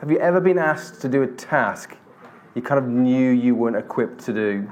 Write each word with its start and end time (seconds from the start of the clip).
Have 0.00 0.12
you 0.12 0.18
ever 0.20 0.40
been 0.40 0.58
asked 0.58 1.00
to 1.00 1.08
do 1.08 1.24
a 1.24 1.26
task 1.26 1.96
you 2.54 2.62
kind 2.62 2.78
of 2.78 2.88
knew 2.88 3.30
you 3.30 3.56
weren't 3.56 3.74
equipped 3.74 4.20
to 4.26 4.32
do? 4.32 4.70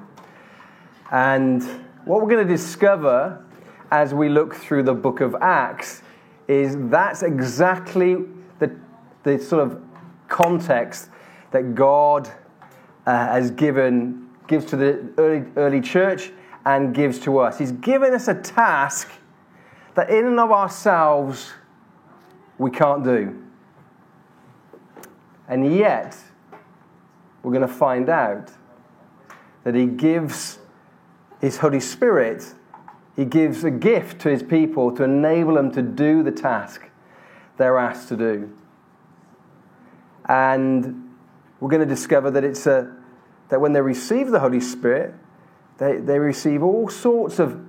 And 1.11 1.65
what 2.05 2.23
we're 2.23 2.31
going 2.31 2.47
to 2.47 2.53
discover 2.53 3.45
as 3.91 4.15
we 4.15 4.29
look 4.29 4.55
through 4.55 4.85
the 4.85 4.95
book 4.95 5.21
of 5.21 5.35
Acts 5.41 6.03
is 6.47 6.77
that's 6.91 7.25
exactly 7.25 8.19
the, 8.61 8.73
the 9.25 9.37
sort 9.41 9.65
of 9.67 9.83
context 10.29 11.11
that 11.51 11.75
God 11.75 12.29
uh, 13.05 13.11
has 13.11 13.51
given, 13.51 14.31
gives 14.47 14.65
to 14.67 14.77
the 14.77 15.13
early, 15.19 15.45
early 15.57 15.81
church 15.81 16.31
and 16.65 16.95
gives 16.95 17.19
to 17.21 17.41
us. 17.41 17.59
He's 17.59 17.73
given 17.73 18.15
us 18.15 18.29
a 18.29 18.35
task 18.35 19.11
that 19.97 20.09
in 20.09 20.25
and 20.25 20.39
of 20.39 20.53
ourselves 20.53 21.53
we 22.59 22.71
can't 22.71 23.03
do. 23.03 23.43
And 25.49 25.75
yet, 25.75 26.17
we're 27.43 27.53
going 27.53 27.67
to 27.67 27.73
find 27.73 28.09
out 28.09 28.53
that 29.65 29.75
He 29.75 29.87
gives 29.87 30.59
His 31.41 31.59
Holy 31.59 31.81
Spirit, 31.81 32.55
He 33.15 33.25
gives 33.25 33.65
a 33.65 33.71
gift 33.71 34.21
to 34.23 34.31
His 34.31 34.43
people 34.43 34.95
to 34.97 35.05
enable 35.05 35.55
them 35.55 35.71
to 35.73 35.83
do 35.83 36.23
the 36.23 36.33
task 36.33 36.91
they're 37.57 37.79
asked 37.79 38.09
to 38.09 38.17
do. 38.17 38.55
And 40.29 41.15
we're 41.61 41.71
going 41.71 41.81
to 41.81 41.87
discover 41.87 42.31
that 42.33 42.45
it's 42.45 42.67
a, 42.67 42.95
that 43.49 43.61
when 43.61 43.73
they 43.73 43.81
receive 43.81 44.31
the 44.31 44.41
Holy 44.41 44.61
Spirit, 44.61 45.15
they, 45.79 45.99
they 45.99 46.19
receive 46.19 46.63
all 46.63 46.89
sorts 46.89 47.39
of 47.39 47.61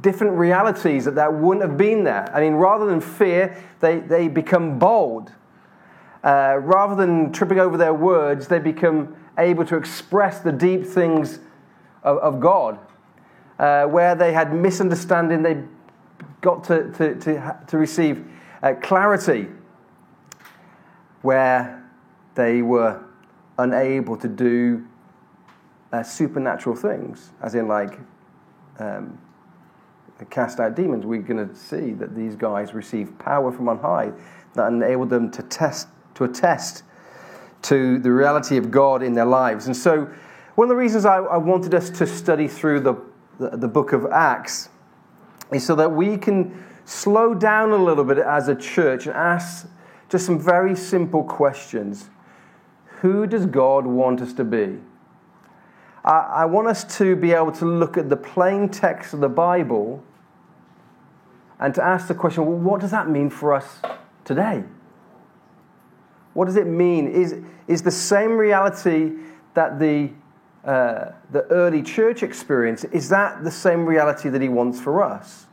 different 0.00 0.36
realities 0.36 1.04
that 1.04 1.14
that 1.14 1.32
wouldn't 1.32 1.64
have 1.64 1.76
been 1.76 2.04
there. 2.04 2.28
I 2.34 2.40
mean, 2.40 2.54
rather 2.54 2.86
than 2.86 3.00
fear, 3.00 3.62
they, 3.80 4.00
they 4.00 4.28
become 4.28 4.78
bold. 4.78 5.32
Uh, 6.24 6.58
rather 6.60 6.94
than 6.94 7.32
tripping 7.32 7.58
over 7.58 7.76
their 7.76 7.94
words, 7.94 8.48
they 8.48 8.58
become 8.58 9.16
able 9.38 9.64
to 9.64 9.76
express 9.76 10.40
the 10.40 10.52
deep 10.52 10.84
things 10.84 11.38
of, 12.02 12.18
of 12.18 12.40
God. 12.40 12.78
Uh, 13.58 13.84
where 13.86 14.14
they 14.14 14.32
had 14.32 14.54
misunderstanding, 14.54 15.42
they 15.42 15.62
got 16.40 16.64
to, 16.64 16.90
to, 16.92 17.14
to, 17.16 17.60
to 17.66 17.78
receive 17.78 18.24
uh, 18.62 18.74
clarity. 18.80 19.48
Where 21.22 21.84
they 22.34 22.62
were 22.62 23.02
unable 23.58 24.16
to 24.16 24.28
do 24.28 24.86
uh, 25.92 26.02
supernatural 26.02 26.76
things, 26.76 27.32
as 27.42 27.54
in, 27.54 27.66
like, 27.66 27.98
um, 28.78 29.18
cast 30.30 30.60
out 30.60 30.74
demons, 30.74 31.06
we're 31.06 31.22
going 31.22 31.48
to 31.48 31.54
see 31.54 31.92
that 31.92 32.14
these 32.14 32.36
guys 32.36 32.74
receive 32.74 33.18
power 33.18 33.52
from 33.52 33.68
on 33.68 33.78
high 33.78 34.12
that 34.54 34.68
enabled 34.68 35.10
them 35.10 35.30
to 35.30 35.42
test 35.42 35.88
to 36.18 36.24
attest 36.24 36.82
to 37.62 37.98
the 37.98 38.12
reality 38.12 38.56
of 38.56 38.70
God 38.70 39.02
in 39.02 39.14
their 39.14 39.24
lives. 39.24 39.66
And 39.66 39.76
so, 39.76 40.08
one 40.54 40.64
of 40.64 40.68
the 40.68 40.76
reasons 40.76 41.04
I, 41.04 41.18
I 41.18 41.36
wanted 41.36 41.74
us 41.74 41.88
to 41.90 42.06
study 42.06 42.48
through 42.48 42.80
the, 42.80 42.94
the, 43.38 43.56
the 43.56 43.68
book 43.68 43.92
of 43.92 44.06
Acts 44.06 44.68
is 45.52 45.64
so 45.64 45.76
that 45.76 45.92
we 45.92 46.18
can 46.18 46.64
slow 46.84 47.34
down 47.34 47.70
a 47.70 47.76
little 47.76 48.02
bit 48.02 48.18
as 48.18 48.48
a 48.48 48.56
church 48.56 49.06
and 49.06 49.14
ask 49.14 49.68
just 50.08 50.26
some 50.26 50.40
very 50.40 50.74
simple 50.74 51.22
questions. 51.22 52.10
Who 53.00 53.26
does 53.26 53.46
God 53.46 53.86
want 53.86 54.20
us 54.20 54.32
to 54.34 54.44
be? 54.44 54.78
I, 56.04 56.18
I 56.18 56.44
want 56.46 56.66
us 56.66 56.96
to 56.98 57.14
be 57.14 57.32
able 57.32 57.52
to 57.52 57.64
look 57.64 57.96
at 57.96 58.08
the 58.08 58.16
plain 58.16 58.68
text 58.68 59.14
of 59.14 59.20
the 59.20 59.28
Bible 59.28 60.02
and 61.60 61.72
to 61.74 61.84
ask 61.84 62.08
the 62.08 62.14
question 62.14 62.46
well, 62.46 62.58
what 62.58 62.80
does 62.80 62.90
that 62.90 63.08
mean 63.08 63.30
for 63.30 63.54
us 63.54 63.78
today? 64.24 64.64
What 66.34 66.46
does 66.46 66.56
it 66.56 66.66
mean? 66.66 67.08
Is, 67.08 67.36
is 67.66 67.82
the 67.82 67.90
same 67.90 68.36
reality 68.36 69.12
that 69.54 69.78
the, 69.78 70.10
uh, 70.64 71.12
the 71.30 71.42
early 71.50 71.82
church 71.82 72.22
experienced, 72.22 72.86
is 72.92 73.08
that 73.08 73.44
the 73.44 73.50
same 73.50 73.84
reality 73.84 74.28
that 74.28 74.40
he 74.40 74.48
wants 74.48 74.80
for 74.80 75.02
us? 75.02 75.46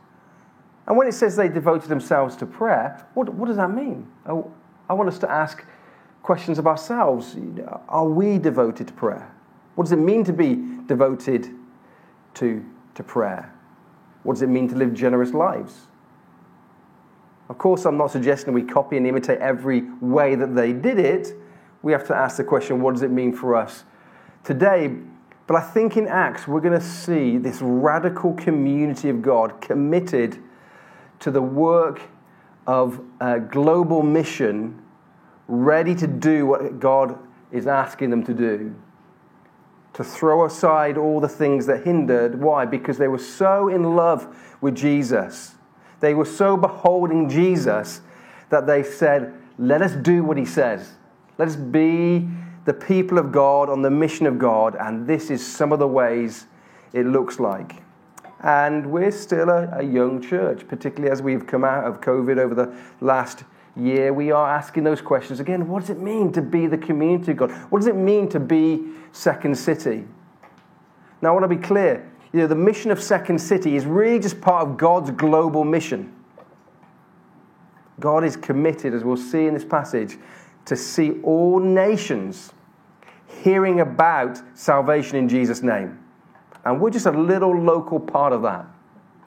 And 0.86 0.96
when 0.96 1.08
it 1.08 1.12
says 1.12 1.34
they 1.34 1.48
devoted 1.48 1.88
themselves 1.88 2.36
to 2.36 2.46
prayer, 2.46 3.04
what, 3.14 3.28
what 3.34 3.46
does 3.46 3.56
that 3.56 3.70
mean? 3.70 4.06
I, 4.24 4.40
I 4.88 4.94
want 4.94 5.08
us 5.08 5.18
to 5.20 5.30
ask 5.30 5.64
questions 6.22 6.58
of 6.58 6.66
ourselves. 6.66 7.36
Are 7.88 8.08
we 8.08 8.38
devoted 8.38 8.86
to 8.88 8.92
prayer? 8.92 9.32
What 9.74 9.84
does 9.84 9.92
it 9.92 9.98
mean 9.98 10.24
to 10.24 10.32
be 10.32 10.56
devoted 10.86 11.48
to, 12.34 12.64
to 12.94 13.02
prayer? 13.02 13.52
What 14.22 14.34
does 14.34 14.42
it 14.42 14.48
mean 14.48 14.68
to 14.68 14.76
live 14.76 14.94
generous 14.94 15.32
lives? 15.32 15.86
Of 17.48 17.58
course, 17.58 17.84
I'm 17.84 17.96
not 17.96 18.10
suggesting 18.10 18.52
we 18.52 18.62
copy 18.62 18.96
and 18.96 19.06
imitate 19.06 19.38
every 19.38 19.82
way 20.00 20.34
that 20.34 20.54
they 20.54 20.72
did 20.72 20.98
it. 20.98 21.32
We 21.82 21.92
have 21.92 22.06
to 22.08 22.14
ask 22.14 22.36
the 22.36 22.44
question 22.44 22.80
what 22.80 22.94
does 22.94 23.02
it 23.02 23.10
mean 23.10 23.32
for 23.32 23.54
us 23.54 23.84
today? 24.42 24.96
But 25.46 25.56
I 25.56 25.60
think 25.60 25.96
in 25.96 26.08
Acts, 26.08 26.48
we're 26.48 26.60
going 26.60 26.78
to 26.78 26.84
see 26.84 27.38
this 27.38 27.60
radical 27.62 28.34
community 28.34 29.08
of 29.08 29.22
God 29.22 29.60
committed 29.60 30.42
to 31.20 31.30
the 31.30 31.42
work 31.42 32.02
of 32.66 33.00
a 33.20 33.38
global 33.38 34.02
mission, 34.02 34.82
ready 35.46 35.94
to 35.94 36.06
do 36.08 36.46
what 36.46 36.80
God 36.80 37.16
is 37.52 37.68
asking 37.68 38.10
them 38.10 38.24
to 38.24 38.34
do. 38.34 38.74
To 39.92 40.02
throw 40.02 40.44
aside 40.44 40.98
all 40.98 41.20
the 41.20 41.28
things 41.28 41.66
that 41.66 41.84
hindered. 41.84 42.40
Why? 42.40 42.64
Because 42.64 42.98
they 42.98 43.08
were 43.08 43.18
so 43.18 43.68
in 43.68 43.94
love 43.94 44.36
with 44.60 44.74
Jesus 44.74 45.55
they 46.00 46.14
were 46.14 46.24
so 46.24 46.56
beholding 46.56 47.28
Jesus 47.28 48.00
that 48.50 48.66
they 48.66 48.82
said, 48.82 49.34
Let 49.58 49.82
us 49.82 49.92
do 49.92 50.22
what 50.22 50.36
he 50.36 50.44
says. 50.44 50.92
Let 51.38 51.48
us 51.48 51.56
be 51.56 52.28
the 52.64 52.74
people 52.74 53.18
of 53.18 53.32
God 53.32 53.68
on 53.68 53.82
the 53.82 53.90
mission 53.90 54.26
of 54.26 54.38
God. 54.38 54.76
And 54.78 55.06
this 55.06 55.30
is 55.30 55.46
some 55.46 55.72
of 55.72 55.78
the 55.78 55.86
ways 55.86 56.46
it 56.92 57.06
looks 57.06 57.38
like. 57.38 57.82
And 58.40 58.90
we're 58.90 59.12
still 59.12 59.48
a, 59.48 59.78
a 59.78 59.82
young 59.82 60.20
church, 60.20 60.68
particularly 60.68 61.10
as 61.10 61.22
we've 61.22 61.46
come 61.46 61.64
out 61.64 61.84
of 61.84 62.00
COVID 62.00 62.38
over 62.38 62.54
the 62.54 62.74
last 63.00 63.44
year. 63.76 64.12
We 64.12 64.30
are 64.30 64.48
asking 64.50 64.84
those 64.84 65.00
questions 65.00 65.40
again. 65.40 65.68
What 65.68 65.80
does 65.80 65.90
it 65.90 66.00
mean 66.00 66.32
to 66.32 66.42
be 66.42 66.66
the 66.66 66.78
community 66.78 67.32
of 67.32 67.38
God? 67.38 67.52
What 67.70 67.78
does 67.78 67.88
it 67.88 67.96
mean 67.96 68.28
to 68.30 68.40
be 68.40 68.84
Second 69.12 69.56
City? 69.56 70.04
Now, 71.22 71.30
I 71.30 71.32
want 71.32 71.44
to 71.44 71.48
be 71.48 71.56
clear 71.56 72.10
you 72.32 72.40
know, 72.40 72.46
the 72.46 72.54
mission 72.54 72.90
of 72.90 73.02
Second 73.02 73.40
City 73.40 73.76
is 73.76 73.86
really 73.86 74.18
just 74.18 74.40
part 74.40 74.66
of 74.66 74.76
God's 74.76 75.10
global 75.10 75.64
mission. 75.64 76.12
God 78.00 78.24
is 78.24 78.36
committed, 78.36 78.94
as 78.94 79.04
we'll 79.04 79.16
see 79.16 79.46
in 79.46 79.54
this 79.54 79.64
passage, 79.64 80.18
to 80.66 80.76
see 80.76 81.20
all 81.22 81.58
nations 81.58 82.52
hearing 83.42 83.80
about 83.80 84.40
salvation 84.54 85.16
in 85.16 85.28
Jesus' 85.28 85.62
name. 85.62 85.98
And 86.64 86.80
we're 86.80 86.90
just 86.90 87.06
a 87.06 87.12
little 87.12 87.56
local 87.56 88.00
part 88.00 88.32
of 88.32 88.42
that. 88.42 88.66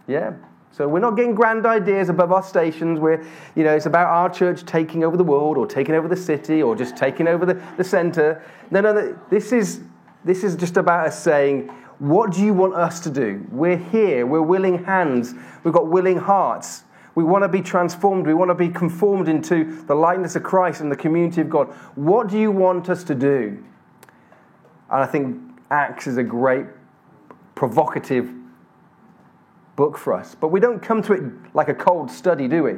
Yeah? 0.07 0.33
So 0.71 0.87
we're 0.87 0.99
not 0.99 1.15
getting 1.15 1.33
grand 1.33 1.65
ideas 1.65 2.09
above 2.09 2.31
our 2.31 2.43
stations 2.43 2.99
where, 2.99 3.23
you 3.55 3.63
know, 3.63 3.75
it's 3.75 3.85
about 3.85 4.07
our 4.07 4.29
church 4.29 4.65
taking 4.65 5.03
over 5.03 5.17
the 5.17 5.23
world 5.23 5.57
or 5.57 5.65
taking 5.65 5.95
over 5.95 6.07
the 6.07 6.17
city 6.17 6.61
or 6.61 6.75
just 6.75 6.95
taking 6.95 7.27
over 7.27 7.45
the, 7.45 7.61
the 7.77 7.83
center. 7.83 8.43
No, 8.69 8.81
no, 8.81 9.17
this 9.29 9.51
is, 9.51 9.81
this 10.23 10.43
is 10.43 10.55
just 10.55 10.77
about 10.77 11.07
us 11.07 11.23
saying, 11.23 11.71
what 11.99 12.31
do 12.31 12.41
you 12.41 12.53
want 12.53 12.73
us 12.73 13.01
to 13.01 13.09
do? 13.09 13.45
We're 13.51 13.77
here. 13.77 14.25
We're 14.25 14.41
willing 14.41 14.85
hands. 14.85 15.33
We've 15.63 15.73
got 15.73 15.87
willing 15.87 16.17
hearts. 16.17 16.83
We 17.15 17.23
want 17.23 17.43
to 17.43 17.49
be 17.49 17.61
transformed. 17.61 18.25
We 18.25 18.33
want 18.33 18.49
to 18.49 18.55
be 18.55 18.69
conformed 18.69 19.27
into 19.27 19.83
the 19.85 19.95
likeness 19.95 20.37
of 20.37 20.43
Christ 20.43 20.79
and 20.79 20.89
the 20.89 20.95
community 20.95 21.41
of 21.41 21.49
God. 21.49 21.67
What 21.95 22.29
do 22.29 22.39
you 22.39 22.51
want 22.51 22.89
us 22.89 23.03
to 23.05 23.15
do? 23.15 23.63
And 24.89 25.03
I 25.03 25.05
think 25.05 25.37
Acts 25.69 26.07
is 26.07 26.17
a 26.17 26.23
great 26.23 26.65
provocative 27.55 28.31
book 29.75 29.97
for 29.97 30.13
us. 30.13 30.35
But 30.35 30.47
we 30.47 30.61
don't 30.61 30.81
come 30.81 31.01
to 31.03 31.13
it 31.13 31.23
like 31.53 31.67
a 31.67 31.73
cold 31.73 32.09
study, 32.09 32.47
do 32.47 32.63
we? 32.63 32.75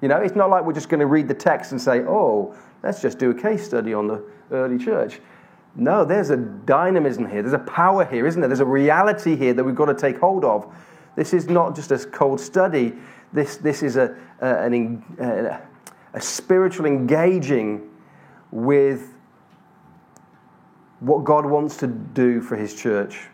You 0.00 0.08
know, 0.08 0.18
it's 0.18 0.34
not 0.34 0.50
like 0.50 0.64
we're 0.64 0.72
just 0.72 0.88
going 0.88 1.00
to 1.00 1.06
read 1.06 1.28
the 1.28 1.34
text 1.34 1.70
and 1.70 1.80
say, 1.80 2.00
oh, 2.00 2.56
let's 2.82 3.00
just 3.00 3.20
do 3.20 3.30
a 3.30 3.34
case 3.34 3.64
study 3.64 3.94
on 3.94 4.08
the 4.08 4.24
early 4.50 4.76
church. 4.76 5.20
No, 5.74 6.04
there's 6.04 6.30
a 6.30 6.36
dynamism 6.36 7.28
here. 7.28 7.42
There's 7.42 7.54
a 7.54 7.58
power 7.58 8.04
here, 8.04 8.26
isn't 8.26 8.40
there? 8.40 8.48
There's 8.48 8.60
a 8.60 8.64
reality 8.64 9.36
here 9.36 9.54
that 9.54 9.64
we've 9.64 9.74
got 9.74 9.86
to 9.86 9.94
take 9.94 10.18
hold 10.18 10.44
of. 10.44 10.72
This 11.16 11.32
is 11.32 11.48
not 11.48 11.74
just 11.74 11.90
a 11.92 11.98
cold 11.98 12.40
study. 12.40 12.94
This, 13.32 13.56
this 13.56 13.82
is 13.82 13.96
a, 13.96 14.14
a, 14.40 14.64
an, 14.64 15.04
a, 15.18 15.60
a 16.14 16.20
spiritual 16.20 16.86
engaging 16.86 17.88
with 18.50 19.14
what 21.00 21.24
God 21.24 21.46
wants 21.46 21.78
to 21.78 21.86
do 21.86 22.40
for 22.40 22.56
his 22.56 22.74
church, 22.74 23.28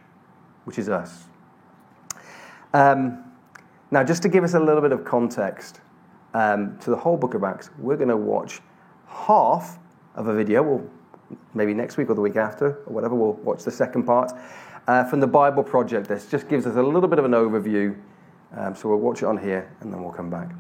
which 0.65 0.79
is 0.79 0.89
us. 0.89 1.25
Um, 2.73 3.25
now, 3.91 4.05
just 4.05 4.23
to 4.23 4.29
give 4.29 4.45
us 4.45 4.55
a 4.55 4.61
little 4.61 4.83
bit 4.83 4.93
of 4.93 5.05
context 5.05 5.81
um, 6.35 6.79
to 6.79 6.91
the 6.91 6.97
whole 6.97 7.17
book 7.17 7.35
of 7.35 7.43
Acts, 7.43 7.71
we're 7.79 7.97
going 7.97 8.09
to 8.09 8.17
watch 8.17 8.61
half 9.07 9.79
of 10.15 10.29
a 10.29 10.35
video. 10.35 10.63
We'll 10.63 10.91
maybe 11.55 11.75
next 11.75 11.97
week 11.97 12.11
or 12.11 12.15
the 12.15 12.21
week 12.21 12.37
after, 12.37 12.83
or 12.87 12.93
whatever, 12.93 13.15
we'll 13.15 13.33
watch 13.35 13.65
the 13.65 13.71
second 13.71 14.05
part 14.05 14.33
uh, 14.87 15.05
from 15.05 15.21
the 15.21 15.27
Bible 15.27 15.63
Project. 15.63 16.09
This 16.09 16.27
just 16.31 16.49
gives 16.49 16.67
us 16.67 16.77
a 16.77 16.83
little 16.83 17.09
bit 17.09 17.19
of 17.19 17.25
an 17.25 17.33
overview. 17.33 17.97
Um, 18.57 18.75
so 18.75 18.89
we'll 18.89 18.99
watch 18.99 19.23
it 19.23 19.27
on 19.27 19.37
here 19.37 19.71
and 19.81 19.93
then 19.93 20.03
we'll 20.03 20.13
come 20.13 20.31
back. 20.31 20.51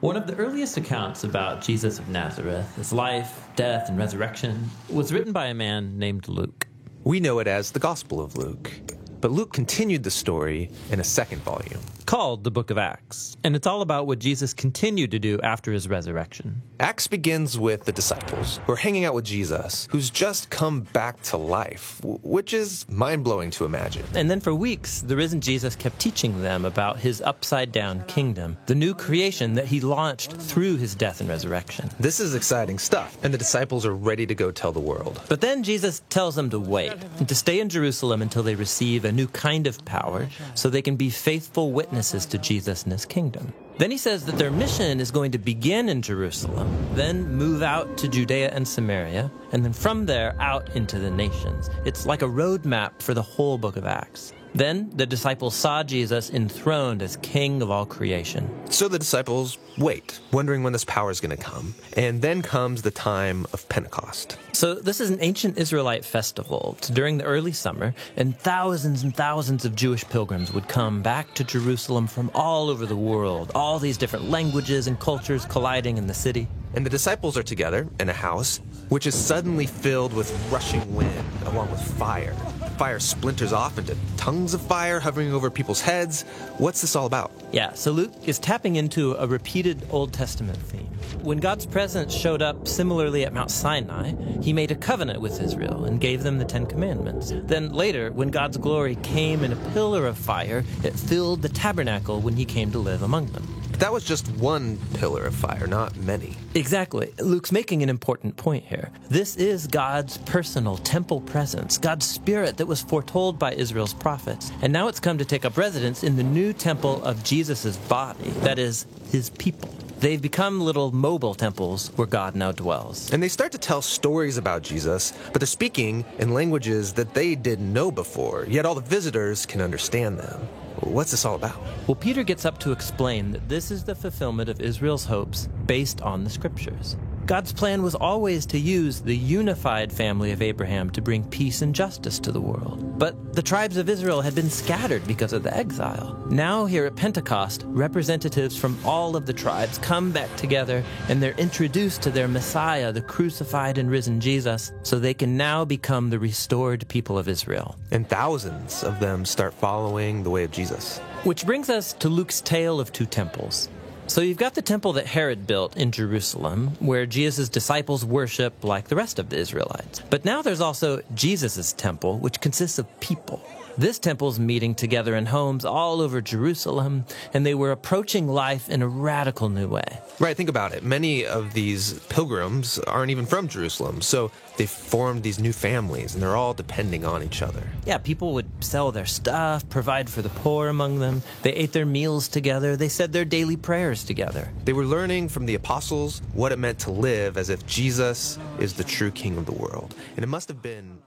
One 0.00 0.16
of 0.16 0.26
the 0.26 0.34
earliest 0.36 0.78
accounts 0.78 1.24
about 1.24 1.60
Jesus 1.60 1.98
of 1.98 2.08
Nazareth, 2.08 2.74
his 2.74 2.90
life, 2.90 3.46
death, 3.54 3.90
and 3.90 3.98
resurrection, 3.98 4.70
was 4.88 5.12
written 5.12 5.30
by 5.30 5.46
a 5.46 5.54
man 5.54 5.98
named 5.98 6.26
Luke. 6.26 6.66
We 7.04 7.20
know 7.20 7.38
it 7.38 7.46
as 7.46 7.70
the 7.70 7.80
Gospel 7.80 8.20
of 8.20 8.34
Luke. 8.36 8.72
But 9.20 9.30
Luke 9.30 9.52
continued 9.52 10.02
the 10.02 10.10
story 10.10 10.70
in 10.90 11.00
a 11.00 11.04
second 11.04 11.42
volume. 11.42 11.80
Called 12.10 12.42
the 12.42 12.50
Book 12.50 12.70
of 12.70 12.76
Acts. 12.76 13.36
And 13.44 13.54
it's 13.54 13.68
all 13.68 13.82
about 13.82 14.08
what 14.08 14.18
Jesus 14.18 14.52
continued 14.52 15.12
to 15.12 15.20
do 15.20 15.40
after 15.42 15.70
his 15.70 15.86
resurrection. 15.86 16.60
Acts 16.80 17.06
begins 17.06 17.56
with 17.56 17.84
the 17.84 17.92
disciples 17.92 18.58
who 18.66 18.72
are 18.72 18.76
hanging 18.76 19.04
out 19.04 19.14
with 19.14 19.24
Jesus, 19.24 19.86
who's 19.92 20.10
just 20.10 20.50
come 20.50 20.80
back 20.80 21.22
to 21.22 21.36
life, 21.36 22.00
which 22.02 22.52
is 22.52 22.84
mind 22.88 23.22
blowing 23.22 23.52
to 23.52 23.64
imagine. 23.64 24.04
And 24.16 24.28
then 24.28 24.40
for 24.40 24.52
weeks, 24.52 25.02
the 25.02 25.14
risen 25.14 25.40
Jesus 25.40 25.76
kept 25.76 26.00
teaching 26.00 26.42
them 26.42 26.64
about 26.64 26.98
his 26.98 27.20
upside 27.20 27.70
down 27.70 28.02
kingdom, 28.06 28.56
the 28.66 28.74
new 28.74 28.92
creation 28.92 29.54
that 29.54 29.66
he 29.66 29.80
launched 29.80 30.32
through 30.32 30.78
his 30.78 30.96
death 30.96 31.20
and 31.20 31.28
resurrection. 31.28 31.90
This 32.00 32.18
is 32.18 32.34
exciting 32.34 32.80
stuff, 32.80 33.16
and 33.22 33.32
the 33.32 33.38
disciples 33.38 33.86
are 33.86 33.94
ready 33.94 34.26
to 34.26 34.34
go 34.34 34.50
tell 34.50 34.72
the 34.72 34.80
world. 34.80 35.20
But 35.28 35.42
then 35.42 35.62
Jesus 35.62 36.02
tells 36.10 36.34
them 36.34 36.50
to 36.50 36.58
wait 36.58 36.92
and 37.18 37.28
to 37.28 37.36
stay 37.36 37.60
in 37.60 37.68
Jerusalem 37.68 38.20
until 38.20 38.42
they 38.42 38.56
receive 38.56 39.04
a 39.04 39.12
new 39.12 39.28
kind 39.28 39.68
of 39.68 39.84
power 39.84 40.28
so 40.56 40.68
they 40.68 40.82
can 40.82 40.96
be 40.96 41.08
faithful 41.08 41.70
witnesses 41.70 41.99
to 42.00 42.38
Jesus 42.38 42.84
and 42.84 42.92
his 42.92 43.04
kingdom. 43.04 43.52
Then 43.78 43.90
he 43.90 43.98
says 43.98 44.24
that 44.26 44.36
their 44.36 44.50
mission 44.50 45.00
is 45.00 45.10
going 45.10 45.32
to 45.32 45.38
begin 45.38 45.88
in 45.88 46.02
Jerusalem, 46.02 46.68
then 46.94 47.26
move 47.34 47.62
out 47.62 47.96
to 47.98 48.08
Judea 48.08 48.50
and 48.50 48.66
Samaria, 48.66 49.30
and 49.52 49.64
then 49.64 49.72
from 49.72 50.06
there 50.06 50.34
out 50.40 50.74
into 50.76 50.98
the 50.98 51.10
nations. 51.10 51.68
It's 51.84 52.06
like 52.06 52.22
a 52.22 52.26
roadmap 52.26 53.00
for 53.02 53.14
the 53.14 53.22
whole 53.22 53.58
book 53.58 53.76
of 53.76 53.86
Acts. 53.86 54.32
Then 54.54 54.90
the 54.94 55.06
disciples 55.06 55.54
saw 55.54 55.82
Jesus 55.82 56.30
enthroned 56.30 57.02
as 57.02 57.16
king 57.18 57.62
of 57.62 57.70
all 57.70 57.86
creation. 57.86 58.50
So 58.70 58.88
the 58.88 58.98
disciples 58.98 59.58
wait, 59.78 60.18
wondering 60.32 60.62
when 60.62 60.72
this 60.72 60.84
power 60.84 61.10
is 61.10 61.20
going 61.20 61.36
to 61.36 61.42
come. 61.42 61.74
And 61.96 62.20
then 62.20 62.42
comes 62.42 62.82
the 62.82 62.90
time 62.90 63.46
of 63.52 63.68
Pentecost. 63.68 64.36
So 64.52 64.74
this 64.74 65.00
is 65.00 65.10
an 65.10 65.18
ancient 65.20 65.56
Israelite 65.56 66.04
festival 66.04 66.76
during 66.92 67.18
the 67.18 67.24
early 67.24 67.52
summer, 67.52 67.94
and 68.16 68.36
thousands 68.38 69.02
and 69.02 69.14
thousands 69.14 69.64
of 69.64 69.74
Jewish 69.74 70.04
pilgrims 70.04 70.52
would 70.52 70.68
come 70.68 71.00
back 71.00 71.32
to 71.34 71.44
Jerusalem 71.44 72.06
from 72.06 72.30
all 72.34 72.68
over 72.68 72.86
the 72.86 72.96
world, 72.96 73.52
all 73.54 73.78
these 73.78 73.96
different 73.96 74.30
languages 74.30 74.86
and 74.86 74.98
cultures 74.98 75.44
colliding 75.44 75.96
in 75.96 76.06
the 76.06 76.14
city. 76.14 76.48
And 76.74 76.84
the 76.84 76.90
disciples 76.90 77.36
are 77.36 77.42
together 77.42 77.88
in 77.98 78.08
a 78.08 78.12
house, 78.12 78.60
which 78.88 79.06
is 79.06 79.14
suddenly 79.14 79.66
filled 79.66 80.12
with 80.12 80.30
rushing 80.50 80.94
wind 80.94 81.24
along 81.46 81.70
with 81.70 81.80
fire 81.80 82.34
fire 82.80 82.98
splinters 82.98 83.52
off 83.52 83.76
into 83.76 83.94
tongues 84.16 84.54
of 84.54 84.60
fire 84.62 84.98
hovering 84.98 85.34
over 85.34 85.50
people's 85.50 85.82
heads. 85.82 86.22
What's 86.56 86.80
this 86.80 86.96
all 86.96 87.04
about? 87.04 87.30
Yeah, 87.52 87.74
so 87.74 87.90
Luke 87.92 88.10
is 88.24 88.38
tapping 88.38 88.76
into 88.76 89.12
a 89.16 89.26
repeated 89.26 89.86
Old 89.90 90.14
Testament 90.14 90.56
theme. 90.56 90.86
When 91.20 91.40
God's 91.40 91.66
presence 91.66 92.14
showed 92.14 92.40
up 92.40 92.66
similarly 92.66 93.26
at 93.26 93.34
Mount 93.34 93.50
Sinai, 93.50 94.14
he 94.40 94.54
made 94.54 94.70
a 94.70 94.74
covenant 94.74 95.20
with 95.20 95.42
Israel 95.42 95.84
and 95.84 96.00
gave 96.00 96.22
them 96.22 96.38
the 96.38 96.46
Ten 96.46 96.64
Commandments. 96.64 97.34
Then 97.34 97.70
later, 97.70 98.12
when 98.12 98.30
God's 98.30 98.56
glory 98.56 98.94
came 99.02 99.44
in 99.44 99.52
a 99.52 99.70
pillar 99.74 100.06
of 100.06 100.16
fire, 100.16 100.64
it 100.82 100.98
filled 100.98 101.42
the 101.42 101.50
tabernacle 101.50 102.22
when 102.22 102.36
he 102.36 102.46
came 102.46 102.72
to 102.72 102.78
live 102.78 103.02
among 103.02 103.26
them 103.26 103.59
that 103.80 103.92
was 103.92 104.04
just 104.04 104.28
one 104.36 104.78
pillar 104.94 105.24
of 105.24 105.34
fire, 105.34 105.66
not 105.66 105.96
many. 105.96 106.36
Exactly. 106.54 107.12
Luke's 107.18 107.50
making 107.50 107.82
an 107.82 107.88
important 107.88 108.36
point 108.36 108.64
here. 108.64 108.90
This 109.08 109.36
is 109.36 109.66
God's 109.66 110.18
personal 110.18 110.76
temple 110.76 111.22
presence, 111.22 111.78
God's 111.78 112.06
spirit 112.06 112.58
that 112.58 112.66
was 112.66 112.82
foretold 112.82 113.38
by 113.38 113.54
Israel's 113.54 113.94
prophets. 113.94 114.52
And 114.60 114.72
now 114.72 114.88
it's 114.88 115.00
come 115.00 115.16
to 115.18 115.24
take 115.24 115.44
up 115.44 115.56
residence 115.56 116.04
in 116.04 116.16
the 116.16 116.22
new 116.22 116.52
temple 116.52 117.02
of 117.04 117.24
Jesus' 117.24 117.76
body, 117.76 118.28
that 118.42 118.58
is, 118.58 118.86
his 119.10 119.30
people. 119.30 119.74
They've 120.00 120.20
become 120.20 120.60
little 120.60 120.92
mobile 120.92 121.34
temples 121.34 121.88
where 121.96 122.06
God 122.06 122.34
now 122.34 122.52
dwells. 122.52 123.12
And 123.12 123.22
they 123.22 123.28
start 123.28 123.52
to 123.52 123.58
tell 123.58 123.82
stories 123.82 124.38
about 124.38 124.62
Jesus, 124.62 125.12
but 125.32 125.40
they're 125.40 125.46
speaking 125.46 126.04
in 126.18 126.32
languages 126.32 126.94
that 126.94 127.12
they 127.12 127.34
didn't 127.34 127.70
know 127.72 127.90
before, 127.90 128.46
yet 128.46 128.64
all 128.64 128.74
the 128.74 128.80
visitors 128.80 129.44
can 129.44 129.60
understand 129.60 130.18
them. 130.18 130.48
What's 130.80 131.10
this 131.10 131.24
all 131.24 131.34
about? 131.34 131.60
Well, 131.86 131.94
Peter 131.94 132.22
gets 132.22 132.44
up 132.44 132.58
to 132.58 132.72
explain 132.72 133.32
that 133.32 133.48
this 133.48 133.70
is 133.70 133.84
the 133.84 133.94
fulfillment 133.94 134.48
of 134.48 134.60
Israel's 134.60 135.04
hopes 135.04 135.48
based 135.66 136.00
on 136.00 136.24
the 136.24 136.30
scriptures. 136.30 136.96
God's 137.30 137.52
plan 137.52 137.84
was 137.84 137.94
always 137.94 138.44
to 138.46 138.58
use 138.58 139.00
the 139.00 139.16
unified 139.16 139.92
family 139.92 140.32
of 140.32 140.42
Abraham 140.42 140.90
to 140.90 141.00
bring 141.00 141.22
peace 141.22 141.62
and 141.62 141.72
justice 141.72 142.18
to 142.18 142.32
the 142.32 142.40
world. 142.40 142.98
But 142.98 143.34
the 143.34 143.40
tribes 143.40 143.76
of 143.76 143.88
Israel 143.88 144.20
had 144.20 144.34
been 144.34 144.50
scattered 144.50 145.06
because 145.06 145.32
of 145.32 145.44
the 145.44 145.56
exile. 145.56 146.20
Now, 146.28 146.66
here 146.66 146.86
at 146.86 146.96
Pentecost, 146.96 147.62
representatives 147.68 148.56
from 148.56 148.76
all 148.84 149.14
of 149.14 149.26
the 149.26 149.32
tribes 149.32 149.78
come 149.78 150.10
back 150.10 150.34
together 150.34 150.82
and 151.08 151.22
they're 151.22 151.38
introduced 151.38 152.02
to 152.02 152.10
their 152.10 152.26
Messiah, 152.26 152.90
the 152.90 153.00
crucified 153.00 153.78
and 153.78 153.88
risen 153.88 154.18
Jesus, 154.20 154.72
so 154.82 154.98
they 154.98 155.14
can 155.14 155.36
now 155.36 155.64
become 155.64 156.10
the 156.10 156.18
restored 156.18 156.88
people 156.88 157.16
of 157.16 157.28
Israel. 157.28 157.76
And 157.92 158.08
thousands 158.08 158.82
of 158.82 158.98
them 158.98 159.24
start 159.24 159.54
following 159.54 160.24
the 160.24 160.30
way 160.30 160.42
of 160.42 160.50
Jesus. 160.50 160.98
Which 161.22 161.46
brings 161.46 161.70
us 161.70 161.92
to 161.92 162.08
Luke's 162.08 162.40
tale 162.40 162.80
of 162.80 162.92
two 162.92 163.06
temples. 163.06 163.68
So 164.10 164.22
you've 164.22 164.38
got 164.38 164.54
the 164.56 164.60
temple 164.60 164.94
that 164.94 165.06
Herod 165.06 165.46
built 165.46 165.76
in 165.76 165.92
Jerusalem, 165.92 166.72
where 166.80 167.06
Jesus' 167.06 167.48
disciples 167.48 168.04
worship 168.04 168.64
like 168.64 168.88
the 168.88 168.96
rest 168.96 169.20
of 169.20 169.28
the 169.28 169.36
Israelites. 169.36 170.02
But 170.10 170.24
now 170.24 170.42
there's 170.42 170.60
also 170.60 171.02
Jesus' 171.14 171.72
temple, 171.72 172.18
which 172.18 172.40
consists 172.40 172.80
of 172.80 172.88
people. 172.98 173.40
This 173.80 173.98
temple's 173.98 174.38
meeting 174.38 174.74
together 174.74 175.16
in 175.16 175.24
homes 175.24 175.64
all 175.64 176.02
over 176.02 176.20
Jerusalem, 176.20 177.06
and 177.32 177.46
they 177.46 177.54
were 177.54 177.72
approaching 177.72 178.28
life 178.28 178.68
in 178.68 178.82
a 178.82 178.86
radical 178.86 179.48
new 179.48 179.68
way. 179.68 180.00
Right, 180.18 180.36
think 180.36 180.50
about 180.50 180.74
it. 180.74 180.82
Many 180.82 181.24
of 181.24 181.54
these 181.54 181.98
pilgrims 182.10 182.78
aren't 182.80 183.10
even 183.10 183.24
from 183.24 183.48
Jerusalem, 183.48 184.02
so 184.02 184.30
they 184.58 184.66
formed 184.66 185.22
these 185.22 185.38
new 185.38 185.54
families, 185.54 186.12
and 186.12 186.22
they're 186.22 186.36
all 186.36 186.52
depending 186.52 187.06
on 187.06 187.22
each 187.22 187.40
other. 187.40 187.62
Yeah, 187.86 187.96
people 187.96 188.34
would 188.34 188.50
sell 188.62 188.92
their 188.92 189.06
stuff, 189.06 189.66
provide 189.70 190.10
for 190.10 190.20
the 190.20 190.28
poor 190.28 190.68
among 190.68 190.98
them. 190.98 191.22
They 191.40 191.54
ate 191.54 191.72
their 191.72 191.86
meals 191.86 192.28
together, 192.28 192.76
they 192.76 192.90
said 192.90 193.14
their 193.14 193.24
daily 193.24 193.56
prayers 193.56 194.04
together. 194.04 194.52
They 194.66 194.74
were 194.74 194.84
learning 194.84 195.30
from 195.30 195.46
the 195.46 195.54
apostles 195.54 196.20
what 196.34 196.52
it 196.52 196.58
meant 196.58 196.80
to 196.80 196.90
live 196.90 197.38
as 197.38 197.48
if 197.48 197.64
Jesus 197.66 198.38
is 198.58 198.74
the 198.74 198.84
true 198.84 199.10
king 199.10 199.38
of 199.38 199.46
the 199.46 199.52
world, 199.52 199.94
and 200.16 200.22
it 200.22 200.28
must 200.28 200.48
have 200.48 200.60
been 200.60 200.98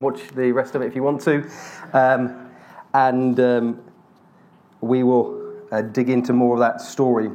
Watch 0.00 0.28
the 0.28 0.52
rest 0.52 0.76
of 0.76 0.82
it 0.82 0.86
if 0.86 0.94
you 0.94 1.02
want 1.02 1.20
to. 1.22 1.44
Um, 1.92 2.52
and 2.94 3.40
um, 3.40 3.82
we 4.80 5.02
will 5.02 5.56
uh, 5.72 5.82
dig 5.82 6.08
into 6.08 6.32
more 6.32 6.54
of 6.54 6.60
that 6.60 6.80
story. 6.80 7.28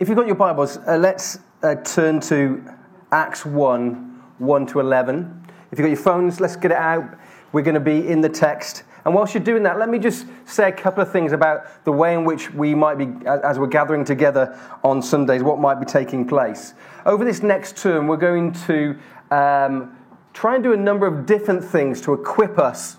If 0.00 0.08
you've 0.08 0.16
got 0.16 0.26
your 0.26 0.36
Bibles, 0.36 0.78
uh, 0.78 0.96
let's 0.96 1.38
uh, 1.62 1.74
turn 1.74 2.20
to 2.20 2.64
Acts 3.12 3.44
1 3.44 4.22
1 4.38 4.66
to 4.68 4.80
11. 4.80 5.46
If 5.70 5.78
you've 5.78 5.84
got 5.84 5.90
your 5.90 6.02
phones, 6.02 6.40
let's 6.40 6.56
get 6.56 6.70
it 6.70 6.78
out. 6.78 7.18
We're 7.52 7.60
going 7.60 7.74
to 7.74 7.80
be 7.80 8.08
in 8.08 8.22
the 8.22 8.30
text. 8.30 8.84
And 9.04 9.14
whilst 9.14 9.34
you're 9.34 9.44
doing 9.44 9.62
that, 9.64 9.78
let 9.78 9.90
me 9.90 9.98
just 9.98 10.24
say 10.46 10.70
a 10.70 10.72
couple 10.72 11.02
of 11.02 11.12
things 11.12 11.32
about 11.32 11.84
the 11.84 11.92
way 11.92 12.14
in 12.14 12.24
which 12.24 12.50
we 12.54 12.74
might 12.74 12.96
be, 12.96 13.08
as 13.26 13.58
we're 13.58 13.66
gathering 13.66 14.06
together 14.06 14.58
on 14.82 15.02
Sundays, 15.02 15.42
what 15.42 15.58
might 15.58 15.80
be 15.80 15.84
taking 15.84 16.26
place. 16.26 16.72
Over 17.04 17.26
this 17.26 17.42
next 17.42 17.76
term, 17.76 18.06
we're 18.06 18.16
going 18.16 18.54
to 18.66 18.98
um, 19.30 19.94
try 20.36 20.54
and 20.54 20.62
do 20.62 20.74
a 20.74 20.76
number 20.76 21.06
of 21.06 21.24
different 21.24 21.64
things 21.64 21.98
to 22.02 22.12
equip 22.12 22.58
us 22.58 22.98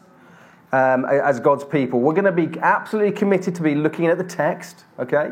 um, 0.71 1.05
as 1.05 1.39
God's 1.39 1.63
people. 1.63 1.99
We're 1.99 2.15
going 2.15 2.25
to 2.25 2.31
be 2.31 2.59
absolutely 2.59 3.11
committed 3.11 3.53
to 3.55 3.61
be 3.61 3.75
looking 3.75 4.07
at 4.07 4.17
the 4.17 4.23
text, 4.23 4.85
okay? 4.97 5.29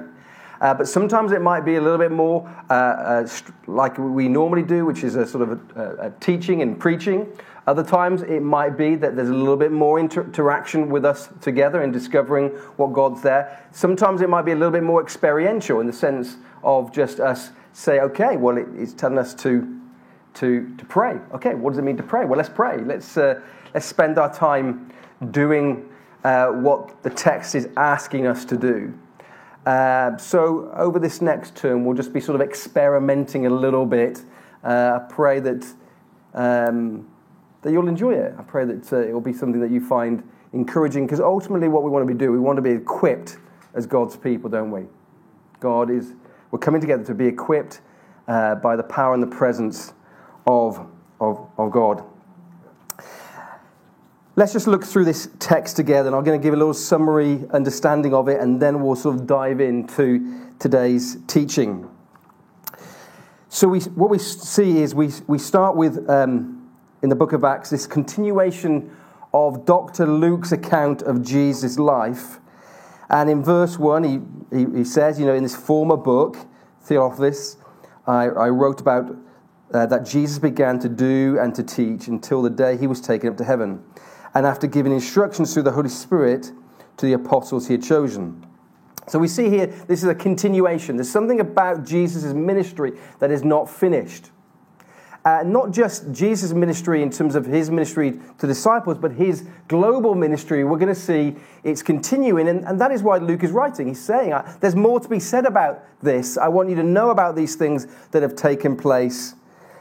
Uh, 0.62 0.74
but 0.75 0.88
sometimes 0.88 1.31
it 1.31 1.41
might 1.41 1.62
be 1.62 1.77
a 1.77 1.81
little 1.81 1.97
bit 1.97 2.12
more 2.12 2.47
uh, 2.69 2.74
uh, 2.74 3.27
like 3.65 3.97
we 3.97 4.27
normally 4.27 4.62
do, 4.62 4.85
which 4.85 5.03
is 5.03 5.15
a 5.15 5.25
sort 5.25 5.50
of 5.50 5.59
a, 5.75 6.07
a 6.07 6.12
teaching 6.19 6.62
and 6.62 6.79
preaching. 6.79 7.27
Other 7.65 7.83
times 7.83 8.21
it 8.21 8.41
might 8.41 8.77
be 8.77 8.95
that 8.97 9.15
there's 9.15 9.29
a 9.29 9.33
little 9.33 9.57
bit 9.57 9.71
more 9.71 10.00
inter- 10.00 10.25
interaction 10.25 10.89
with 10.89 11.05
us 11.05 11.29
together 11.41 11.81
in 11.81 11.91
discovering 11.91 12.50
what 12.77 12.93
God's 12.93 13.24
there. 13.24 13.67
Sometimes 13.71 14.21
it 14.21 14.29
might 14.29 14.43
be 14.43 14.51
a 14.51 14.55
little 14.55 14.71
bit 14.71 14.83
more 14.83 15.01
experiential 15.01 15.79
in 15.79 15.88
the 15.88 15.93
sense 15.93 16.38
of 16.63 16.93
just 16.93 17.19
us 17.19 17.50
say, 17.74 18.00
okay, 18.00 18.38
well, 18.38 18.57
it, 18.57 18.67
it's 18.75 18.93
telling 18.93 19.17
us 19.17 19.33
to 19.33 19.81
to, 20.36 20.74
to 20.77 20.86
pray. 20.86 21.18
Okay, 21.34 21.54
what 21.54 21.72
does 21.72 21.80
it 21.80 21.84
mean 21.84 21.98
to 21.98 22.04
pray? 22.04 22.25
Well, 22.25 22.38
let's 22.38 22.50
pray. 22.50 22.77
Let's, 22.77 23.18
uh, 23.18 23.42
let's 23.74 23.86
spend 23.86 24.18
our 24.18 24.34
time 24.34 24.92
doing 25.32 25.89
uh, 26.24 26.48
what 26.48 27.01
the 27.04 27.10
text 27.10 27.56
is 27.56 27.70
asking 27.77 28.27
us 28.27 28.46
to 28.46 28.58
do. 28.58 28.94
Uh, 29.65 30.15
so, 30.18 30.72
over 30.75 31.00
this 31.00 31.22
next 31.22 31.56
term, 31.56 31.86
we'll 31.86 31.96
just 31.96 32.13
be 32.13 32.20
sort 32.20 32.39
of 32.39 32.48
experimenting 32.48 33.48
a 33.48 33.50
little 33.50 33.86
bit. 33.86 34.22
Uh, 34.63 35.00
I 35.01 35.12
pray 35.12 35.39
that, 35.39 35.65
um, 36.34 37.08
that 37.63 37.72
you'll 37.72 37.88
enjoy 37.88 38.13
it. 38.13 38.36
I 38.38 38.44
pray 38.44 38.65
that 38.65 38.94
uh, 38.94 39.00
it 39.00 39.12
will 39.12 39.22
be 39.22 39.34
something 39.34 39.60
that 39.62 39.72
you 39.72 39.82
find 39.82 40.24
encouraging 40.54 41.06
because 41.06 41.20
ultimately, 41.20 41.68
what 41.68 41.84
we 41.84 41.89
want 41.89 42.08
to 42.08 42.13
be 42.13 42.18
doing, 42.18 42.34
we 42.34 42.39
want 42.39 42.58
to 42.58 42.62
be 42.62 42.72
equipped 42.72 43.38
as 43.74 43.88
God's 43.88 44.15
people, 44.15 44.50
don't 44.50 44.72
we? 44.72 44.84
God 45.60 45.89
is, 45.89 46.13
we're 46.51 46.60
coming 46.60 46.82
together 46.82 47.04
to 47.04 47.15
be 47.15 47.25
equipped 47.25 47.82
uh, 48.27 48.56
by 48.56 48.75
the 48.75 48.84
power 48.84 49.13
and 49.13 49.24
the 49.24 49.27
presence 49.27 49.94
of, 50.45 50.87
of, 51.19 51.49
of 51.57 51.71
God. 51.71 52.03
Let's 54.37 54.51
just 54.51 54.67
look 54.67 54.83
through 54.83 55.05
this 55.05 55.29
text 55.39 55.77
together, 55.77 56.07
and 56.07 56.15
I'm 56.15 56.25
going 56.25 56.39
to 56.39 56.43
give 56.43 56.53
a 56.53 56.57
little 56.57 56.73
summary 56.73 57.45
understanding 57.51 58.13
of 58.13 58.27
it, 58.27 58.41
and 58.41 58.61
then 58.61 58.81
we'll 58.81 58.97
sort 58.97 59.15
of 59.15 59.25
dive 59.25 59.61
into 59.61 60.51
today's 60.59 61.17
teaching. 61.27 61.89
So, 63.47 63.69
we, 63.69 63.79
what 63.79 64.09
we 64.09 64.19
see 64.19 64.79
is 64.81 64.93
we, 64.93 65.11
we 65.27 65.37
start 65.37 65.77
with, 65.77 66.09
um, 66.09 66.69
in 67.01 67.07
the 67.07 67.15
book 67.15 67.31
of 67.31 67.45
Acts, 67.45 67.69
this 67.69 67.87
continuation 67.87 68.93
of 69.33 69.65
Dr. 69.65 70.05
Luke's 70.05 70.51
account 70.51 71.01
of 71.01 71.23
Jesus' 71.23 71.79
life. 71.79 72.39
And 73.09 73.29
in 73.29 73.43
verse 73.43 73.79
1, 73.79 74.03
he, 74.03 74.19
he, 74.57 74.77
he 74.79 74.83
says, 74.83 75.17
you 75.17 75.25
know, 75.25 75.33
in 75.33 75.43
this 75.43 75.55
former 75.55 75.95
book, 75.95 76.37
Theophilus, 76.81 77.57
I, 78.05 78.25
I 78.25 78.49
wrote 78.49 78.81
about 78.81 79.15
uh, 79.74 79.86
that 79.86 80.05
Jesus 80.05 80.39
began 80.39 80.79
to 80.79 80.89
do 80.89 81.38
and 81.39 81.53
to 81.55 81.63
teach 81.63 82.07
until 82.07 82.41
the 82.41 82.50
day 82.50 82.77
he 82.77 82.88
was 82.88 83.01
taken 83.01 83.29
up 83.29 83.38
to 83.38 83.43
heaven 83.43 83.84
and 84.36 84.45
after 84.45 84.67
giving 84.67 84.91
instructions 84.91 85.53
through 85.53 85.63
the 85.63 85.72
Holy 85.72 85.89
Spirit 85.89 86.51
to 86.98 87.05
the 87.05 87.13
apostles 87.13 87.67
he 87.67 87.74
had 87.74 87.84
chosen. 87.84 88.45
So 89.07 89.17
we 89.17 89.27
see 89.27 89.50
here, 89.50 89.67
this 89.67 90.03
is 90.03 90.10
a 90.10 90.15
continuation. 90.15 90.98
There's 90.98 91.10
something 91.10 91.39
about 91.39 91.86
Jesus' 91.86 92.34
ministry 92.34 92.93
that 93.19 93.31
is 93.31 93.43
not 93.43 93.69
finished. 93.69 94.31
Uh, 95.24 95.41
not 95.43 95.72
just 95.72 96.12
Jesus' 96.12 96.53
ministry 96.53 97.01
in 97.01 97.10
terms 97.10 97.34
of 97.34 97.45
his 97.45 97.72
ministry 97.72 98.19
to 98.38 98.45
disciples, 98.45 98.98
but 98.98 99.12
his 99.12 99.48
global 99.67 100.13
ministry. 100.13 100.63
We're 100.63 100.77
going 100.77 100.93
to 100.93 101.00
see 101.00 101.36
it's 101.63 101.81
continuing, 101.81 102.48
and, 102.48 102.63
and 102.63 102.79
that 102.79 102.91
is 102.91 103.01
why 103.01 103.17
Luke 103.17 103.43
is 103.43 103.51
writing. 103.51 103.88
He's 103.88 104.03
saying, 104.03 104.34
uh, 104.34 104.55
There's 104.60 104.75
more 104.75 105.00
to 105.00 105.10
be 105.10 105.19
said 105.19 105.45
about 105.45 105.84
this. 106.03 106.38
I 106.38 106.48
want 106.48 106.69
you 106.69 106.75
to 106.75 106.84
know 106.84 107.10
about 107.10 107.36
these 107.36 107.55
things 107.55 107.88
that 108.12 108.22
have 108.22 108.36
taken 108.36 108.75
place 108.75 109.34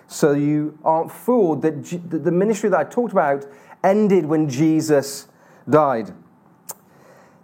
so 0.07 0.33
you 0.33 0.79
aren't 0.85 1.11
fooled 1.11 1.63
that, 1.63 1.83
G- 1.83 1.97
the 1.97 2.31
ministry 2.31 2.69
that 2.71 2.79
I 2.79 2.85
talked 2.85 3.13
about 3.13 3.47
ended 3.83 4.27
when 4.27 4.49
Jesus 4.49 5.29
died. 5.69 6.13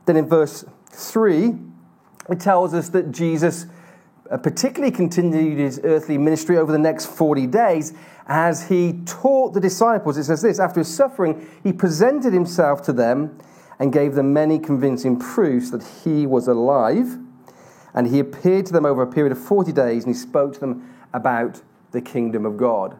Then 0.06 0.16
in 0.16 0.28
verse 0.28 0.64
3, 0.90 1.54
it 2.28 2.40
tells 2.40 2.74
us 2.74 2.88
that 2.90 3.12
Jesus 3.12 3.66
uh, 4.30 4.36
particularly 4.36 4.92
continued 4.92 5.58
his 5.58 5.80
earthly 5.84 6.16
ministry 6.18 6.56
over 6.56 6.70
the 6.70 6.78
next 6.78 7.06
40 7.06 7.46
days 7.46 7.92
as 8.26 8.68
he 8.68 9.00
taught 9.04 9.54
the 9.54 9.60
disciples. 9.60 10.16
It 10.16 10.24
says 10.24 10.42
this 10.42 10.60
After 10.60 10.80
his 10.80 10.94
suffering, 10.94 11.48
he 11.62 11.72
presented 11.72 12.32
himself 12.32 12.82
to 12.82 12.92
them 12.92 13.38
and 13.78 13.92
gave 13.92 14.14
them 14.14 14.32
many 14.32 14.58
convincing 14.58 15.18
proofs 15.18 15.70
that 15.70 15.82
he 16.04 16.26
was 16.26 16.46
alive. 16.46 17.18
And 17.92 18.06
he 18.06 18.20
appeared 18.20 18.66
to 18.66 18.72
them 18.72 18.86
over 18.86 19.02
a 19.02 19.06
period 19.06 19.32
of 19.32 19.38
40 19.38 19.72
days 19.72 20.04
and 20.04 20.14
he 20.14 20.18
spoke 20.18 20.52
to 20.54 20.60
them 20.60 20.94
about 21.12 21.62
the 21.92 22.00
kingdom 22.00 22.46
of 22.46 22.56
God. 22.56 22.98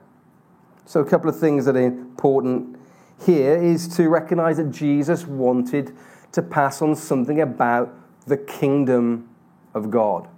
So, 0.85 1.01
a 1.01 1.05
couple 1.05 1.31
of 1.31 1.39
things 1.39 1.65
that 1.67 1.77
are 1.77 1.81
important 1.81 2.79
here 3.25 3.55
is 3.57 3.87
to 3.97 4.09
recognize 4.09 4.57
that 4.57 4.71
Jesus 4.71 5.27
wanted 5.27 5.97
to 6.33 6.43
pass 6.43 6.81
on 6.83 6.97
something 6.97 7.41
about 7.41 7.95
the 8.27 8.37
kingdom 8.37 9.29
of 9.75 9.91
God, 9.91 10.29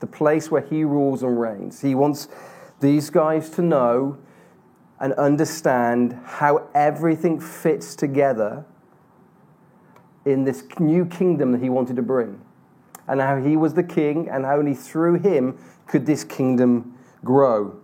the 0.00 0.06
place 0.06 0.50
where 0.50 0.62
he 0.62 0.84
rules 0.84 1.22
and 1.22 1.40
reigns. 1.40 1.80
He 1.80 1.94
wants 1.94 2.28
these 2.80 3.10
guys 3.10 3.50
to 3.50 3.62
know 3.62 4.18
and 5.00 5.12
understand 5.14 6.18
how 6.24 6.68
everything 6.74 7.40
fits 7.40 7.94
together 7.96 8.64
in 10.24 10.44
this 10.44 10.64
new 10.78 11.04
kingdom 11.04 11.52
that 11.52 11.60
he 11.60 11.68
wanted 11.68 11.96
to 11.96 12.02
bring, 12.02 12.40
and 13.08 13.20
how 13.20 13.36
he 13.36 13.56
was 13.56 13.74
the 13.74 13.82
king, 13.82 14.28
and 14.28 14.44
only 14.46 14.74
through 14.74 15.14
him 15.14 15.58
could 15.86 16.06
this 16.06 16.24
kingdom 16.24 16.96
grow. 17.24 17.76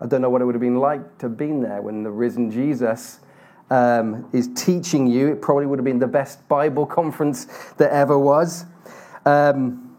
I 0.00 0.06
don't 0.06 0.20
know 0.20 0.30
what 0.30 0.42
it 0.42 0.44
would 0.44 0.54
have 0.54 0.62
been 0.62 0.78
like 0.78 1.18
to 1.18 1.26
have 1.26 1.36
been 1.36 1.62
there 1.62 1.80
when 1.80 2.02
the 2.02 2.10
risen 2.10 2.50
Jesus 2.50 3.20
um, 3.70 4.28
is 4.32 4.48
teaching 4.54 5.06
you. 5.06 5.28
It 5.28 5.40
probably 5.40 5.66
would 5.66 5.78
have 5.78 5.84
been 5.84 5.98
the 5.98 6.06
best 6.06 6.46
Bible 6.48 6.86
conference 6.86 7.46
there 7.78 7.90
ever 7.90 8.18
was. 8.18 8.66
Um, 9.24 9.96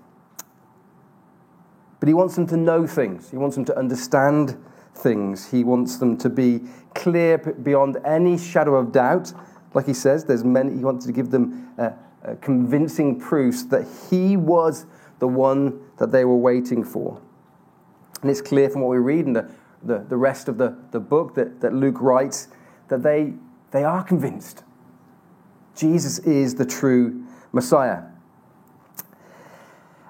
but 2.00 2.08
he 2.08 2.14
wants 2.14 2.36
them 2.36 2.46
to 2.48 2.58
know 2.58 2.86
things, 2.86 3.32
he 3.32 3.38
wants 3.38 3.56
them 3.56 3.66
to 3.66 3.78
understand 3.78 4.56
things, 4.94 5.50
he 5.50 5.64
wants 5.64 5.98
them 5.98 6.16
to 6.18 6.30
be 6.30 6.62
clear 6.94 7.38
beyond 7.38 7.98
any 8.06 8.38
shadow 8.38 8.76
of 8.76 8.92
doubt. 8.92 9.34
Like 9.74 9.88
he 9.88 9.94
says, 9.94 10.26
there's 10.26 10.44
many, 10.44 10.74
he 10.74 10.84
wants 10.84 11.06
to 11.08 11.12
give 11.12 11.32
them 11.32 11.74
uh, 11.78 11.90
convincing 12.36 13.20
proofs 13.20 13.64
that 13.66 13.88
he 14.10 14.38
was 14.38 14.86
the 15.20 15.28
one 15.28 15.80
that 15.98 16.12
they 16.12 16.26
were 16.26 16.38
waiting 16.38 16.84
for. 16.84 17.22
And 18.22 18.30
it's 18.30 18.42
clear 18.42 18.70
from 18.70 18.82
what 18.82 18.90
we 18.90 18.98
read 18.98 19.26
in 19.26 19.34
the 19.34 19.50
the, 19.84 20.06
the 20.08 20.18
rest 20.18 20.48
of 20.48 20.58
the, 20.58 20.76
the 20.92 21.00
book 21.00 21.36
that, 21.36 21.62
that 21.62 21.74
Luke 21.74 22.02
writes, 22.02 22.48
that 22.90 23.04
they, 23.04 23.34
they 23.72 23.84
are 23.84 24.04
convinced 24.04 24.64
Jesus 25.76 26.18
is 26.20 26.56
the 26.56 26.66
true 26.66 27.24
Messiah. 27.52 28.02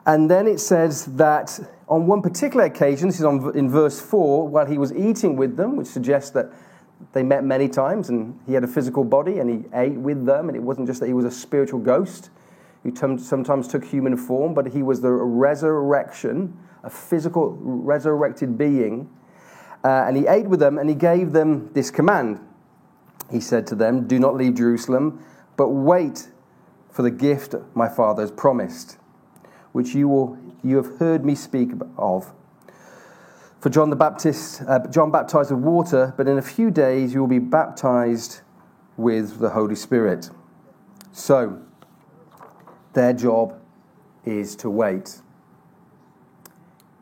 And 0.06 0.32
then 0.32 0.48
it 0.48 0.62
says 0.62 1.06
that 1.18 1.60
on 1.90 2.08
one 2.08 2.22
particular 2.22 2.64
occasion, 2.64 3.10
this 3.10 3.20
is 3.20 3.26
on, 3.26 3.52
in 3.54 3.70
verse 3.70 4.00
4, 4.00 4.48
while 4.48 4.66
he 4.66 4.78
was 4.78 4.94
eating 4.94 5.36
with 5.36 5.58
them, 5.58 5.76
which 5.76 5.88
suggests 5.88 6.30
that 6.32 6.54
they 7.14 7.24
met 7.24 7.44
many 7.44 7.68
times 7.70 8.10
and 8.10 8.40
he 8.46 8.54
had 8.54 8.64
a 8.64 8.68
physical 8.68 9.04
body 9.04 9.40
and 9.40 9.50
he 9.50 9.70
ate 9.74 9.94
with 9.94 10.26
them, 10.26 10.50
and 10.50 10.56
it 10.56 10.62
wasn't 10.62 10.88
just 10.88 11.00
that 11.00 11.08
he 11.08 11.14
was 11.14 11.26
a 11.26 11.32
spiritual 11.32 11.80
ghost 11.80 12.30
who 12.84 13.18
sometimes 13.18 13.68
took 13.68 13.84
human 13.84 14.16
form, 14.16 14.54
but 14.54 14.68
he 14.68 14.82
was 14.82 15.02
the 15.02 15.12
resurrection, 15.12 16.58
a 16.84 16.90
physical 16.90 17.58
resurrected 17.62 18.58
being 18.58 19.10
uh, 19.84 20.06
and 20.08 20.18
he 20.18 20.28
ate 20.28 20.48
with 20.48 20.60
them, 20.60 20.78
and 20.78 20.90
he 20.90 20.96
gave 20.96 21.32
them 21.32 21.70
this 21.74 21.92
command. 21.92 22.40
He 23.32 23.40
said 23.40 23.68
to 23.68 23.76
them, 23.76 24.08
Do 24.08 24.20
not 24.20 24.36
leave 24.36 24.56
Jerusalem, 24.56 25.24
but 25.56 25.70
wait 25.70 26.30
for 26.90 27.04
the 27.04 27.12
gift 27.12 27.56
my 27.74 27.88
Father 27.88 28.22
has 28.24 28.32
promised, 28.32 28.98
which 29.72 29.94
you, 29.94 30.08
will, 30.08 30.38
you 30.64 30.78
have 30.78 30.98
heard 30.98 31.24
me 31.24 31.36
speak 31.36 31.72
of. 31.98 32.34
For 33.60 33.70
John 33.70 33.90
the 33.90 33.96
Baptist, 33.96 34.62
uh, 34.68 34.80
John 34.88 35.12
baptized 35.12 35.52
with 35.52 35.62
water, 35.62 36.14
but 36.16 36.28
in 36.28 36.38
a 36.38 36.42
few 36.42 36.72
days 36.72 37.14
you 37.14 37.22
will 37.22 37.28
be 37.28 37.40
baptized 37.40 38.42
with 38.96 39.40
the 39.40 39.50
Holy 39.50 39.76
Spirit. 39.76 40.30
So, 41.12 41.62
their 42.94 43.14
job 43.14 43.60
is 44.26 44.56
to 44.58 44.70
wait. 44.70 45.22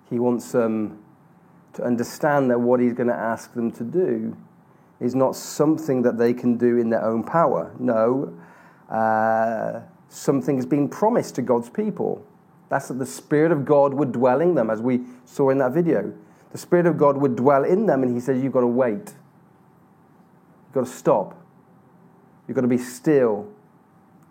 He 0.10 0.20
wants 0.20 0.52
them. 0.52 0.64
Um, 0.64 1.06
to 1.76 1.84
understand 1.84 2.50
that 2.50 2.60
what 2.60 2.80
he's 2.80 2.94
going 2.94 3.10
to 3.10 3.16
ask 3.16 3.54
them 3.54 3.70
to 3.70 3.84
do 3.84 4.36
is 5.02 5.14
not 5.14 5.36
something 5.36 6.02
that 6.04 6.18
they 6.18 6.34
can 6.34 6.58
do 6.58 6.78
in 6.78 6.90
their 6.90 7.04
own 7.04 7.22
power. 7.22 7.74
No, 7.80 8.34
uh, 8.90 9.82
something 10.08 10.56
has 10.56 10.66
been 10.66 10.88
promised 10.88 11.36
to 11.36 11.42
God's 11.42 11.70
people. 11.70 12.26
That's 12.70 12.88
that 12.88 12.98
the 12.98 13.06
Spirit 13.06 13.52
of 13.52 13.66
God 13.66 13.94
would 13.94 14.14
dwell 14.14 14.40
in 14.40 14.56
them, 14.56 14.70
as 14.70 14.82
we 14.82 15.02
saw 15.26 15.50
in 15.50 15.58
that 15.58 15.74
video. 15.74 16.14
The 16.56 16.62
Spirit 16.62 16.86
of 16.86 16.98
God 16.98 17.18
would 17.18 17.36
dwell 17.36 17.66
in 17.66 17.86
them, 17.86 18.02
and 18.02 18.16
He 18.16 18.22
says, 18.22 18.42
You've 18.42 18.54
got 18.54 18.62
to 18.62 18.68
wait. 18.68 18.94
You've 18.94 20.74
got 20.74 20.86
to 20.86 20.90
stop. 20.90 21.38
You've 22.48 22.56
got 22.56 22.62
to 22.62 22.70
be 22.70 22.78
still. 22.78 23.52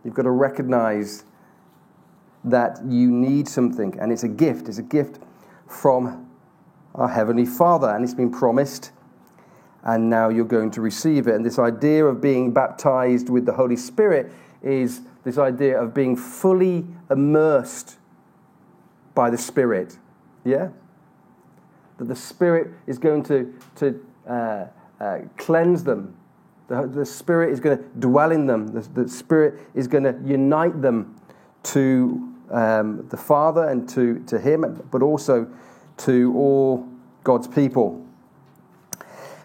You've 0.03 0.15
got 0.15 0.23
to 0.23 0.31
recognize 0.31 1.27
that 2.43 2.81
you 2.89 3.11
need 3.11 3.47
something, 3.47 3.99
and 4.01 4.11
it's 4.11 4.23
a 4.23 4.29
gift. 4.29 4.71
It's 4.71 4.79
a 4.79 4.83
gift 4.83 5.19
from 5.69 6.31
our 6.95 7.09
Heavenly 7.09 7.45
Father, 7.45 7.91
and 7.91 8.03
it's 8.03 8.15
been 8.15 8.31
promised, 8.31 8.93
and 9.83 10.09
now 10.09 10.31
you're 10.31 10.47
going 10.47 10.71
to 10.71 10.81
receive 10.81 11.29
it. 11.29 11.35
And 11.35 11.45
this 11.45 11.59
idea 11.59 12.07
of 12.07 12.23
being 12.23 12.55
baptized 12.55 13.29
with 13.29 13.45
the 13.45 13.53
Holy 13.53 13.77
Spirit 13.77 14.33
is 14.63 15.03
this 15.25 15.37
idea 15.37 15.79
of 15.79 15.93
being 15.93 16.17
fully 16.17 16.87
immersed 17.11 17.99
by 19.15 19.29
the 19.29 19.37
Spirit. 19.37 19.99
Yeah? 20.43 20.71
That 21.99 22.09
the 22.09 22.17
Spirit 22.17 22.71
is 22.87 22.99
going 22.99 23.23
to, 23.25 23.55
to 23.77 24.07
uh, 24.29 24.67
uh, 25.01 25.19
cleanse 25.37 25.85
them. 25.85 26.17
The, 26.69 26.87
the 26.87 27.07
Spirit 27.07 27.53
is 27.53 27.61
going 27.61 27.79
to 27.79 27.85
dwell 27.99 28.33
in 28.33 28.47
them. 28.47 28.69
The, 28.69 28.81
the 29.03 29.09
Spirit 29.09 29.61
is 29.75 29.87
going 29.87 30.05
to 30.05 30.19
unite 30.25 30.81
them 30.81 31.21
to 31.65 32.35
um, 32.51 33.07
the 33.09 33.17
Father 33.17 33.69
and 33.69 33.89
to, 33.91 34.19
to 34.27 34.39
Him, 34.39 34.83
but 34.91 35.03
also 35.03 35.47
to 35.99 36.35
all 36.37 36.89
God's 37.23 37.49
people. 37.49 38.05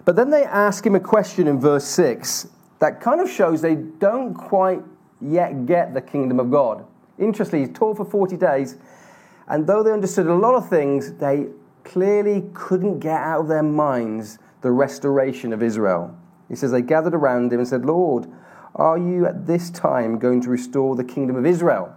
But 0.06 0.16
then 0.16 0.30
they 0.30 0.44
ask 0.44 0.86
him 0.86 0.96
a 0.96 1.00
question 1.00 1.48
in 1.48 1.60
verse 1.60 1.86
6 1.86 2.48
that 2.80 3.02
kind 3.02 3.20
of 3.20 3.30
shows 3.30 3.62
they 3.62 3.76
don't 3.76 4.34
quite 4.34 4.82
yet 5.22 5.66
get 5.66 5.94
the 5.94 6.02
kingdom 6.02 6.40
of 6.40 6.50
God. 6.50 6.86
Interestingly, 7.18 7.68
he's 7.68 7.78
taught 7.78 7.98
for 7.98 8.06
40 8.06 8.38
days, 8.38 8.78
and 9.48 9.68
though 9.68 9.84
they 9.84 9.92
understood 9.92 10.28
a 10.28 10.34
lot 10.34 10.56
of 10.56 10.70
things, 10.70 11.14
they 11.14 11.48
clearly 11.84 12.50
couldn't 12.54 13.00
get 13.00 13.20
out 13.20 13.42
of 13.42 13.48
their 13.48 13.64
minds 13.64 14.40
the 14.62 14.72
restoration 14.72 15.54
of 15.54 15.64
Israel. 15.64 16.18
He 16.48 16.56
says 16.56 16.72
they 16.72 16.82
gathered 16.82 17.14
around 17.14 17.54
him 17.54 17.60
and 17.60 17.68
said, 17.68 17.86
Lord, 17.86 18.28
are 18.76 18.98
you 18.98 19.26
at 19.26 19.48
this 19.48 19.70
time 19.70 20.20
going 20.20 20.42
to 20.42 20.50
restore 20.50 20.96
the 20.96 21.04
kingdom 21.04 21.36
of 21.36 21.46
Israel? 21.46 21.96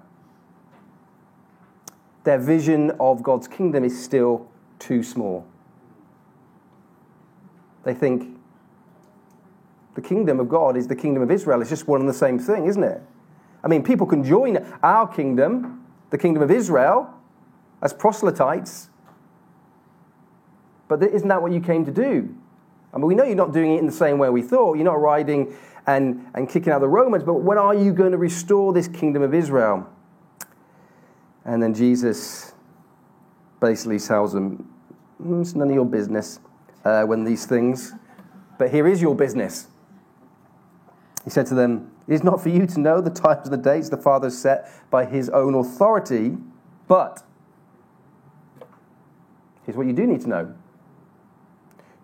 Their 2.25 2.39
vision 2.39 2.93
of 3.01 3.23
God's 3.23 3.49
kingdom 3.49 3.85
is 3.85 4.03
still 4.03 4.49
too 4.79 5.03
small. 5.03 5.47
They 7.85 7.95
think 7.95 8.37
The 9.95 10.01
kingdom 10.01 10.41
of 10.41 10.49
God 10.49 10.77
is 10.77 10.87
the 10.87 10.97
kingdom 10.97 11.23
of 11.23 11.31
Israel. 11.31 11.61
It's 11.61 11.71
just 11.71 11.87
one 11.87 12.01
and 12.01 12.09
the 12.09 12.15
same 12.15 12.39
thing, 12.39 12.67
isn't 12.67 12.83
it? 12.83 13.03
I 13.63 13.69
mean, 13.69 13.83
people 13.83 14.07
can 14.07 14.25
join 14.25 14.59
our 14.83 15.07
kingdom, 15.07 15.85
the 16.11 16.19
kingdom 16.19 16.43
of 16.43 16.51
Israel, 16.51 17.13
as 17.83 17.93
proselytes, 17.93 18.89
but 20.89 21.03
isn't 21.03 21.29
that 21.29 21.43
what 21.43 21.53
you 21.53 21.61
came 21.61 21.85
to 21.85 21.93
do? 21.93 22.35
I 22.93 22.99
mean, 22.99 23.07
we 23.07 23.15
know 23.15 23.25
you're 23.25 23.35
not 23.35 23.53
doing 23.53 23.75
it 23.75 23.79
in 23.79 23.87
the 23.87 23.93
same 23.93 24.19
way 24.19 24.29
we 24.29 24.43
thought. 24.43 24.75
You're 24.75 24.85
not 24.85 25.01
riding 25.01 25.55
and, 25.87 26.27
and 26.35 26.49
kicking 26.49 26.73
out 26.73 26.81
the 26.81 26.89
Romans, 26.89 27.25
but 27.25 27.35
when 27.35 27.59
are 27.59 27.75
you 27.75 27.93
going 27.93 28.13
to 28.13 28.19
restore 28.19 28.73
this 28.73 28.89
kingdom 28.89 29.23
of 29.23 29.35
Israel? 29.35 29.89
And 31.45 31.63
then 31.63 31.75
Jesus 31.75 32.53
basically 33.61 33.99
tells 33.99 34.33
them, 34.33 34.69
mm, 35.23 35.41
it's 35.41 35.55
none 35.55 35.69
of 35.69 35.75
your 35.75 35.87
business 35.87 36.39
uh, 36.85 37.05
when 37.05 37.25
these 37.25 37.47
things, 37.47 37.95
but 38.59 38.71
here 38.71 38.87
is 38.87 39.01
your 39.01 39.15
business. 39.15 39.69
He 41.25 41.31
said 41.31 41.47
to 41.47 41.55
them, 41.55 41.91
It 42.09 42.15
is 42.15 42.25
not 42.25 42.43
for 42.43 42.49
you 42.49 42.67
to 42.67 42.81
know 42.81 43.01
the 43.01 43.11
times 43.11 43.49
and 43.49 43.53
the 43.53 43.71
dates 43.71 43.89
the 43.89 43.97
Father 43.97 44.27
has 44.27 44.39
set 44.39 44.69
by 44.91 45.05
his 45.05 45.29
own 45.31 45.55
authority, 45.55 46.37
but 46.89 47.23
here's 49.65 49.77
what 49.77 49.87
you 49.87 49.93
do 49.93 50.07
need 50.07 50.21
to 50.23 50.29
know 50.29 50.55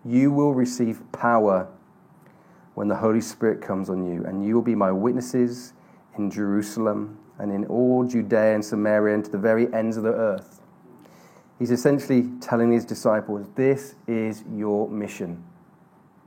you 0.05 0.31
will 0.31 0.53
receive 0.53 1.01
power 1.11 1.67
when 2.75 2.87
the 2.87 2.95
Holy 2.95 3.21
Spirit 3.21 3.61
comes 3.61 3.89
on 3.89 4.05
you, 4.05 4.23
and 4.25 4.45
you 4.45 4.55
will 4.55 4.61
be 4.61 4.75
my 4.75 4.91
witnesses 4.91 5.73
in 6.17 6.31
Jerusalem 6.31 7.19
and 7.37 7.51
in 7.51 7.65
all 7.65 8.05
Judea 8.05 8.55
and 8.55 8.63
Samaria 8.63 9.15
and 9.15 9.25
to 9.25 9.31
the 9.31 9.37
very 9.37 9.73
ends 9.73 9.97
of 9.97 10.03
the 10.03 10.13
earth. 10.13 10.61
He's 11.57 11.71
essentially 11.71 12.29
telling 12.39 12.71
his 12.71 12.85
disciples, 12.85 13.47
This 13.55 13.95
is 14.07 14.43
your 14.53 14.89
mission. 14.89 15.43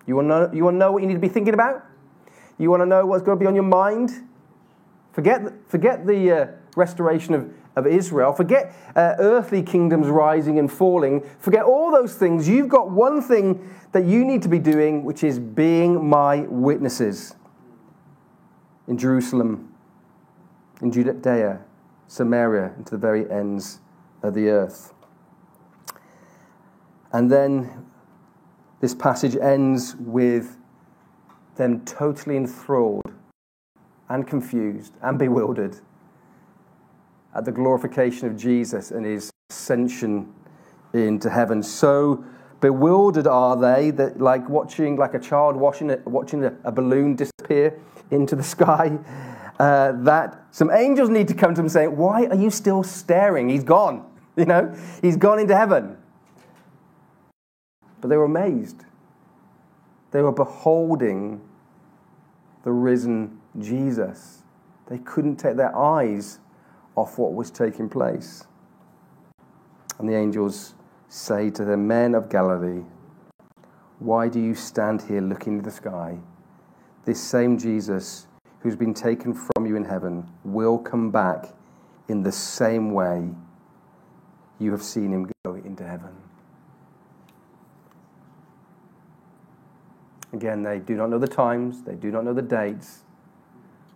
You 0.07 0.17
want 0.17 0.27
to 0.27 0.29
know, 0.29 0.51
you 0.53 0.65
want 0.65 0.75
to 0.75 0.79
know 0.79 0.93
what 0.93 1.03
you 1.03 1.09
need 1.09 1.15
to 1.15 1.21
be 1.21 1.29
thinking 1.29 1.55
about? 1.55 1.85
You 2.59 2.71
want 2.71 2.83
to 2.83 2.87
know 2.87 3.07
what's 3.07 3.23
going 3.23 3.39
to 3.39 3.41
be 3.41 3.47
on 3.47 3.55
your 3.55 3.65
mind? 3.65 4.11
Forget, 5.13 5.43
forget 5.69 6.07
the 6.07 6.31
uh, 6.31 6.47
restoration 6.77 7.35
of, 7.35 7.51
of 7.77 7.87
Israel. 7.87 8.33
Forget 8.33 8.75
uh, 8.95 9.15
earthly 9.19 9.63
kingdoms 9.63 10.09
rising 10.09 10.59
and 10.59 10.71
falling. 10.71 11.23
Forget 11.39 11.65
all 11.65 11.91
those 11.91 12.15
things. 12.15 12.49
You've 12.49 12.69
got 12.69 12.91
one 12.91 13.23
thing 13.23 13.69
that 13.93 14.05
you 14.05 14.25
need 14.25 14.43
to 14.43 14.49
be 14.49 14.59
doing, 14.59 15.05
which 15.05 15.25
is 15.25 15.39
being 15.39 16.09
my 16.09 16.41
witnesses 16.49 17.35
in 18.89 18.99
Jerusalem, 18.99 19.73
in 20.81 20.91
Judea, 20.93 21.61
Samaria, 22.09 22.73
and 22.77 22.87
to 22.87 22.93
the 22.93 22.99
very 22.99 23.31
ends 23.31 23.81
of 24.23 24.35
the 24.35 24.49
earth. 24.49 24.93
And 27.13 27.31
then 27.31 27.87
this 28.81 28.95
passage 28.95 29.37
ends 29.37 29.95
with 29.97 30.57
them 31.57 31.85
totally 31.85 32.37
enthralled 32.37 33.13
and 34.09 34.27
confused 34.27 34.95
and 35.03 35.19
bewildered 35.19 35.79
at 37.35 37.45
the 37.45 37.53
glorification 37.53 38.29
of 38.29 38.37
Jesus 38.37 38.91
and 38.91 39.05
his 39.05 39.31
ascension 39.51 40.33
into 40.93 41.31
heaven. 41.31 41.63
So 41.63 42.25
bewildered 42.61 43.27
are 43.27 43.57
they 43.57 43.91
that, 43.93 44.21
like 44.21 44.49
watching, 44.49 44.97
like 44.97 45.15
a 45.15 45.19
child 45.19 45.57
watching 45.57 45.91
a, 45.91 45.97
watching 46.05 46.45
a, 46.45 46.55
a 46.65 46.73
balloon 46.73 47.17
disappear 47.17 47.79
into 48.11 48.37
the 48.37 48.43
sky, 48.57 48.99
uh, 49.59 49.93
that 50.03 50.45
some 50.51 50.71
angels 50.71 51.09
need 51.09 51.29
to 51.29 51.35
come 51.35 51.55
to 51.55 51.61
them 51.61 51.69
saying, 51.69 51.97
Why 51.97 52.27
are 52.27 52.37
you 52.37 52.51
still 52.51 52.83
staring? 52.83 53.49
He's 53.49 53.65
gone. 53.65 54.09
You 54.35 54.47
know, 54.47 54.75
he's 55.03 55.19
gone 55.19 55.39
into 55.39 55.55
heaven. 55.55 55.99
But 58.01 58.09
they 58.09 58.17
were 58.17 58.25
amazed. 58.25 58.87
They 60.11 60.23
were 60.23 60.33
beholding 60.33 61.43
the 62.65 62.73
risen 62.73 63.39
Jesus. 63.59 64.43
They 64.87 64.97
couldn't 64.97 65.37
take 65.37 65.57
their 65.57 65.77
eyes 65.77 66.39
off 66.97 67.19
what 67.19 67.35
was 67.35 67.51
taking 67.51 67.89
place. 67.89 68.45
And 69.99 70.09
the 70.09 70.17
angels 70.17 70.75
say 71.09 71.51
to 71.51 71.65
the 71.65 71.77
men 71.77 72.15
of 72.15 72.29
Galilee, 72.29 72.83
Why 73.99 74.29
do 74.29 74.41
you 74.41 74.55
stand 74.55 75.03
here 75.03 75.21
looking 75.21 75.59
to 75.59 75.65
the 75.65 75.75
sky? 75.75 76.19
This 77.05 77.23
same 77.23 77.59
Jesus 77.59 78.27
who's 78.61 78.77
been 78.77 78.95
taken 78.95 79.35
from 79.35 79.67
you 79.67 79.77
in 79.77 79.85
heaven 79.85 80.29
will 80.45 80.79
come 80.79 81.11
back 81.11 81.49
in 82.09 82.23
the 82.23 82.33
same 82.33 82.93
way 82.93 83.29
you 84.59 84.71
have 84.71 84.83
seen 84.83 85.13
him 85.13 85.31
go 85.45 85.55
into 85.55 85.85
heaven. 85.87 86.15
Again, 90.33 90.63
they 90.63 90.79
do 90.79 90.95
not 90.95 91.11
know 91.11 91.19
the 91.19 91.29
times, 91.29 91.83
they 91.83 91.95
do 91.95 92.11
not 92.11 92.25
know 92.25 92.33
the 92.33 92.43
dates, 92.43 93.01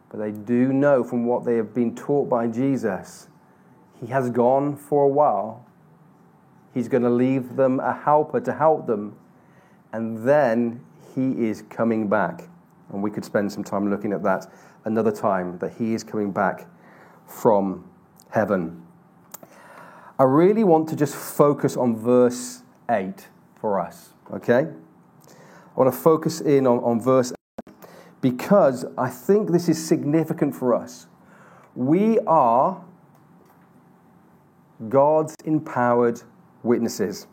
but 0.09 0.19
they 0.19 0.31
do 0.31 0.73
know 0.73 1.03
from 1.03 1.27
what 1.27 1.45
they 1.45 1.57
have 1.57 1.75
been 1.75 1.95
taught 1.95 2.29
by 2.29 2.47
Jesus, 2.47 3.29
he 4.01 4.07
has 4.09 4.31
gone 4.31 4.77
for 4.77 5.05
a 5.05 5.09
while. 5.09 5.67
He's 6.75 6.89
going 6.89 7.03
to 7.03 7.11
leave 7.11 7.57
them 7.57 7.81
a 7.81 7.93
helper 7.93 8.41
to 8.41 8.53
help 8.53 8.87
them, 8.87 9.17
and 9.93 10.29
then 10.29 10.85
he 11.15 11.49
is 11.49 11.63
coming 11.71 12.09
back. 12.09 12.49
And 12.93 13.03
we 13.03 13.11
could 13.11 13.25
spend 13.25 13.51
some 13.51 13.65
time 13.65 13.91
looking 13.91 14.13
at 14.13 14.23
that 14.23 14.47
another 14.85 15.11
time, 15.11 15.59
that 15.59 15.73
he 15.73 15.95
is 15.95 16.05
coming 16.05 16.31
back 16.31 16.69
from 17.27 17.85
heaven. 18.31 18.83
I 20.19 20.23
really 20.23 20.65
want 20.65 20.89
to 20.91 20.97
just 20.97 21.15
focus 21.15 21.77
on 21.77 21.97
verse 21.97 22.63
8 22.89 23.29
for 23.61 23.81
us, 23.81 24.11
okay? 24.33 24.69
I 24.69 25.81
want 25.81 25.93
to 25.93 25.99
focus 25.99 26.41
in 26.41 26.67
on, 26.67 26.79
on 26.79 27.01
verse 27.01 27.33
8 27.33 27.36
because 28.21 28.85
I 28.97 29.09
think 29.09 29.51
this 29.51 29.69
is 29.69 29.85
significant 29.85 30.55
for 30.55 30.75
us. 30.75 31.07
We 31.75 32.19
are 32.21 32.83
God's 34.89 35.35
empowered 35.45 36.23
witnesses, 36.63 37.27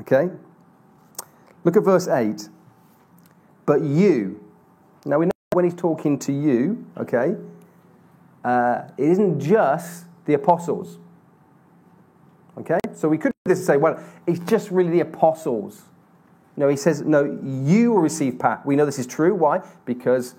okay? 0.00 0.30
Look 1.64 1.76
at 1.76 1.82
verse 1.82 2.08
8. 2.08 2.48
But 3.66 3.82
you, 3.82 4.44
now 5.04 5.18
we 5.18 5.26
know 5.26 5.32
when 5.52 5.64
he's 5.64 5.74
talking 5.74 6.18
to 6.20 6.32
you, 6.32 6.84
okay, 6.96 7.36
uh, 8.44 8.82
it 8.98 9.08
isn't 9.08 9.40
just 9.40 10.06
the 10.24 10.34
apostles. 10.34 10.98
Okay? 12.58 12.78
So 12.94 13.08
we 13.08 13.18
could 13.18 13.32
do 13.44 13.50
this 13.50 13.58
and 13.58 13.66
say, 13.66 13.76
well, 13.76 14.02
it's 14.26 14.40
just 14.40 14.70
really 14.70 14.90
the 14.90 15.00
apostles. 15.00 15.82
No, 16.56 16.68
he 16.68 16.76
says, 16.76 17.00
no, 17.02 17.24
you 17.42 17.92
will 17.92 18.00
receive 18.00 18.38
power. 18.38 18.60
We 18.64 18.76
know 18.76 18.84
this 18.84 18.98
is 18.98 19.06
true. 19.06 19.34
Why? 19.34 19.62
Because 19.86 20.34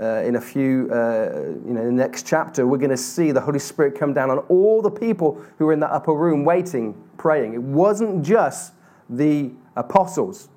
uh, 0.00 0.22
in 0.24 0.36
a 0.36 0.40
few, 0.40 0.88
uh, 0.90 1.52
you 1.66 1.74
know, 1.74 1.84
the 1.84 1.92
next 1.92 2.26
chapter, 2.26 2.66
we're 2.66 2.78
going 2.78 2.90
to 2.90 2.96
see 2.96 3.32
the 3.32 3.40
Holy 3.40 3.58
Spirit 3.58 3.98
come 3.98 4.14
down 4.14 4.30
on 4.30 4.38
all 4.48 4.80
the 4.80 4.90
people 4.90 5.44
who 5.58 5.66
were 5.66 5.72
in 5.72 5.80
that 5.80 5.90
upper 5.90 6.14
room 6.14 6.44
waiting, 6.44 6.94
praying. 7.18 7.54
It 7.54 7.62
wasn't 7.62 8.24
just 8.24 8.72
the 9.10 9.50
apostles 9.76 10.48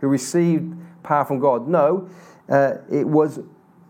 who 0.00 0.08
received 0.08 0.76
power 1.02 1.24
from 1.24 1.40
God. 1.40 1.66
No, 1.66 2.08
uh, 2.48 2.74
it 2.90 3.06
was 3.06 3.40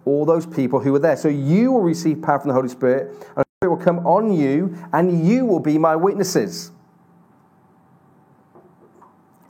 all 0.04 0.24
those 0.24 0.46
people 0.46 0.80
who 0.80 0.92
were 0.92 0.98
there. 0.98 1.16
So 1.16 1.28
you 1.28 1.72
will 1.72 1.82
receive 1.82 2.22
power 2.22 2.38
from 2.38 2.48
the 2.48 2.54
Holy 2.54 2.68
Spirit, 2.68 3.08
and 3.36 3.38
the 3.38 3.44
Spirit 3.58 3.76
will 3.76 3.84
come 3.84 4.06
on 4.06 4.32
you, 4.32 4.76
and 4.92 5.26
you 5.26 5.44
will 5.44 5.60
be 5.60 5.78
my 5.78 5.96
witnesses. 5.96 6.70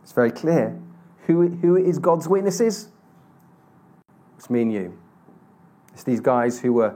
It's 0.03 0.13
very 0.13 0.31
clear. 0.31 0.79
Who, 1.27 1.49
who 1.49 1.77
is 1.77 1.99
God's 1.99 2.29
witnesses? 2.29 2.89
It's 4.37 4.51
me 4.51 4.63
and 4.63 4.73
you. 4.73 4.99
It's 5.93 6.05
these 6.05 6.21
guys 6.21 6.61
who 6.61 6.73
were 6.73 6.95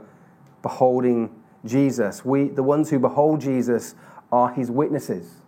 beholding 0.61 1.29
Jesus. 1.65 2.25
We, 2.25 2.49
the 2.49 2.63
ones 2.63 2.89
who 2.89 2.99
behold 2.99 3.41
Jesus 3.41 3.95
are 4.31 4.51
his 4.51 4.69
witnesses. 4.69 5.41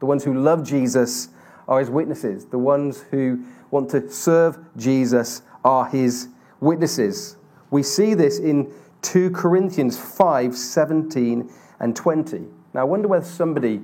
The 0.00 0.06
ones 0.06 0.24
who 0.24 0.34
love 0.34 0.62
Jesus 0.62 1.28
are 1.66 1.78
his 1.78 1.90
witnesses. 1.90 2.46
The 2.46 2.58
ones 2.58 3.02
who 3.10 3.44
want 3.70 3.90
to 3.90 4.10
serve 4.10 4.58
Jesus 4.76 5.42
are 5.64 5.86
his 5.86 6.28
witnesses. 6.60 7.36
We 7.70 7.82
see 7.82 8.14
this 8.14 8.38
in 8.38 8.72
2 9.02 9.30
Corinthians 9.30 9.98
5 9.98 10.56
17 10.56 11.50
and 11.80 11.94
20. 11.94 12.46
Now, 12.74 12.80
I 12.80 12.84
wonder 12.84 13.08
whether 13.08 13.24
somebody, 13.24 13.80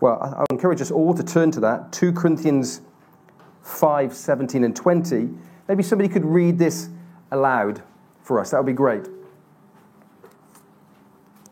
well, 0.00 0.20
I 0.22 0.44
encourage 0.52 0.80
us 0.80 0.90
all 0.90 1.14
to 1.14 1.22
turn 1.22 1.50
to 1.52 1.60
that 1.60 1.92
2 1.92 2.12
Corinthians 2.12 2.80
5 3.66 4.14
17 4.14 4.62
and 4.62 4.74
20. 4.74 5.28
Maybe 5.68 5.82
somebody 5.82 6.08
could 6.08 6.24
read 6.24 6.56
this 6.58 6.88
aloud 7.32 7.82
for 8.22 8.38
us. 8.38 8.52
That 8.52 8.58
would 8.58 8.66
be 8.66 8.72
great. 8.72 9.08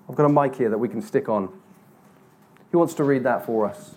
I've 0.08 0.14
got 0.14 0.26
a 0.26 0.28
mic 0.28 0.54
here 0.54 0.70
that 0.70 0.78
we 0.78 0.88
can 0.88 1.02
stick 1.02 1.28
on. 1.28 1.48
Who 2.70 2.78
wants 2.78 2.94
to 2.94 3.04
read 3.04 3.24
that 3.24 3.44
for 3.44 3.66
us? 3.66 3.96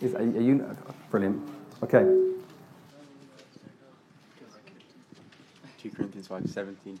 Is, 0.00 0.14
are 0.14 0.22
you 0.22 0.76
brilliant? 1.10 1.42
Okay. 1.82 2.04
2 5.82 5.90
Corinthians 5.90 6.28
5 6.28 6.48
17 6.48 7.00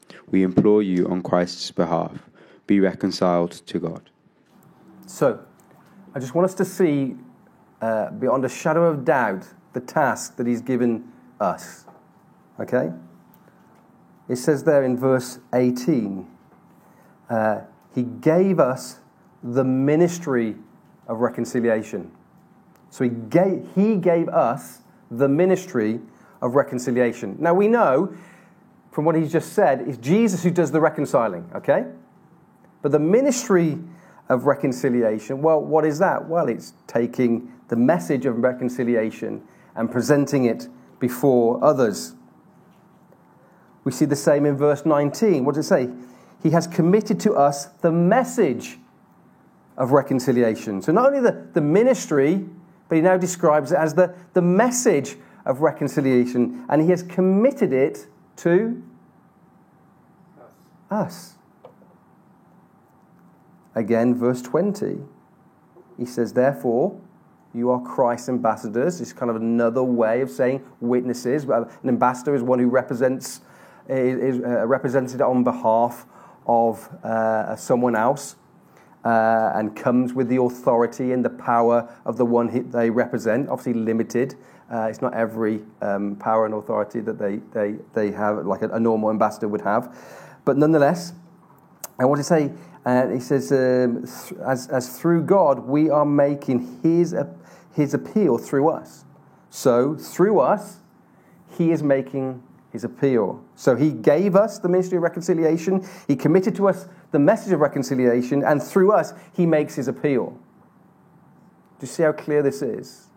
We 0.29 0.43
implore 0.43 0.81
you 0.81 1.07
on 1.07 1.21
Christ's 1.21 1.71
behalf 1.71 2.29
be 2.67 2.79
reconciled 2.79 3.51
to 3.51 3.79
God. 3.79 4.09
So, 5.07 5.43
I 6.15 6.19
just 6.19 6.35
want 6.35 6.45
us 6.45 6.53
to 6.55 6.65
see 6.65 7.15
uh, 7.81 8.11
beyond 8.11 8.45
a 8.45 8.49
shadow 8.49 8.85
of 8.85 9.03
doubt 9.03 9.45
the 9.73 9.81
task 9.81 10.37
that 10.37 10.47
He's 10.47 10.61
given 10.61 11.11
us. 11.39 11.85
Okay? 12.59 12.91
It 14.29 14.37
says 14.37 14.63
there 14.63 14.83
in 14.83 14.97
verse 14.97 15.39
18 15.53 16.27
uh, 17.29 17.61
He 17.93 18.03
gave 18.03 18.59
us 18.59 18.99
the 19.43 19.63
ministry 19.63 20.55
of 21.07 21.19
reconciliation. 21.19 22.11
So 22.89 23.03
he 23.03 23.09
gave, 23.09 23.67
he 23.75 23.95
gave 23.95 24.29
us 24.29 24.81
the 25.09 25.27
ministry 25.27 25.99
of 26.41 26.55
reconciliation. 26.55 27.37
Now 27.39 27.53
we 27.53 27.67
know 27.67 28.13
from 28.91 29.05
what 29.05 29.15
he's 29.15 29.31
just 29.31 29.53
said, 29.53 29.81
it's 29.87 29.97
Jesus 29.97 30.43
who 30.43 30.51
does 30.51 30.71
the 30.71 30.81
reconciling, 30.81 31.49
okay? 31.55 31.85
But 32.81 32.91
the 32.91 32.99
ministry 32.99 33.77
of 34.27 34.45
reconciliation, 34.45 35.41
well, 35.41 35.61
what 35.61 35.85
is 35.85 35.99
that? 35.99 36.27
Well, 36.27 36.49
it's 36.49 36.73
taking 36.87 37.51
the 37.69 37.75
message 37.75 38.25
of 38.25 38.37
reconciliation 38.37 39.43
and 39.75 39.89
presenting 39.89 40.45
it 40.45 40.67
before 40.99 41.63
others. 41.63 42.15
We 43.83 43.91
see 43.91 44.05
the 44.05 44.15
same 44.15 44.45
in 44.45 44.57
verse 44.57 44.85
19. 44.85 45.45
What 45.45 45.55
does 45.55 45.65
it 45.65 45.69
say? 45.69 45.89
He 46.43 46.49
has 46.51 46.67
committed 46.67 47.19
to 47.21 47.33
us 47.33 47.65
the 47.65 47.91
message 47.91 48.77
of 49.77 49.91
reconciliation. 49.91 50.81
So 50.81 50.91
not 50.91 51.07
only 51.07 51.21
the, 51.21 51.47
the 51.53 51.61
ministry, 51.61 52.45
but 52.89 52.95
he 52.95 53.01
now 53.01 53.17
describes 53.17 53.71
it 53.71 53.77
as 53.77 53.93
the, 53.93 54.13
the 54.33 54.41
message 54.41 55.15
of 55.45 55.61
reconciliation, 55.61 56.65
and 56.69 56.81
he 56.81 56.89
has 56.89 57.03
committed 57.03 57.73
it 57.73 58.07
to 58.41 58.81
us. 60.39 60.53
us. 60.89 61.33
Again, 63.75 64.15
verse 64.15 64.41
20, 64.41 64.97
he 65.97 66.05
says, 66.05 66.33
Therefore, 66.33 66.99
you 67.53 67.69
are 67.69 67.81
Christ's 67.81 68.29
ambassadors. 68.29 68.99
It's 68.99 69.13
kind 69.13 69.29
of 69.29 69.35
another 69.35 69.83
way 69.83 70.21
of 70.21 70.29
saying 70.29 70.63
witnesses. 70.79 71.43
An 71.43 71.67
ambassador 71.85 72.33
is 72.33 72.41
one 72.41 72.59
who 72.59 72.67
represents, 72.67 73.41
is 73.87 74.39
uh, 74.39 74.65
represented 74.65 75.21
on 75.21 75.43
behalf 75.43 76.05
of 76.47 76.89
uh, 77.03 77.55
someone 77.55 77.95
else 77.95 78.35
uh, 79.05 79.51
and 79.55 79.75
comes 79.75 80.13
with 80.13 80.29
the 80.29 80.41
authority 80.41 81.11
and 81.11 81.23
the 81.23 81.29
power 81.29 81.93
of 82.05 82.17
the 82.17 82.25
one 82.25 82.69
they 82.71 82.89
represent, 82.89 83.49
obviously 83.49 83.73
limited. 83.73 84.35
Uh, 84.71 84.87
it's 84.89 85.01
not 85.01 85.13
every 85.13 85.61
um, 85.81 86.15
power 86.15 86.45
and 86.45 86.53
authority 86.53 87.01
that 87.01 87.19
they, 87.19 87.37
they, 87.53 87.75
they 87.93 88.11
have, 88.11 88.45
like 88.45 88.61
a, 88.61 88.69
a 88.69 88.79
normal 88.79 89.09
ambassador 89.09 89.47
would 89.47 89.61
have. 89.61 89.93
But 90.45 90.57
nonetheless, 90.57 91.13
I 91.99 92.05
want 92.05 92.19
to 92.19 92.23
say 92.23 92.51
uh, 92.85 93.07
he 93.09 93.19
says, 93.19 93.51
um, 93.51 94.05
th- 94.05 94.39
as, 94.41 94.67
as 94.69 94.97
through 94.97 95.23
God, 95.23 95.59
we 95.59 95.89
are 95.89 96.05
making 96.05 96.79
his, 96.81 97.13
uh, 97.13 97.27
his 97.73 97.93
appeal 97.93 98.37
through 98.37 98.69
us. 98.69 99.05
So, 99.49 99.95
through 99.95 100.39
us, 100.39 100.77
he 101.49 101.71
is 101.71 101.83
making 101.83 102.41
his 102.71 102.83
appeal. 102.83 103.43
So, 103.55 103.75
he 103.75 103.91
gave 103.91 104.35
us 104.35 104.57
the 104.57 104.69
ministry 104.69 104.97
of 104.97 105.03
reconciliation, 105.03 105.85
he 106.07 106.15
committed 106.15 106.55
to 106.55 106.69
us 106.69 106.87
the 107.11 107.19
message 107.19 107.53
of 107.53 107.59
reconciliation, 107.59 108.43
and 108.43 108.63
through 108.63 108.93
us, 108.93 109.13
he 109.33 109.45
makes 109.45 109.75
his 109.75 109.87
appeal. 109.87 110.39
Do 111.79 111.85
you 111.85 111.87
see 111.87 112.03
how 112.03 112.13
clear 112.13 112.41
this 112.41 112.61
is? 112.61 113.10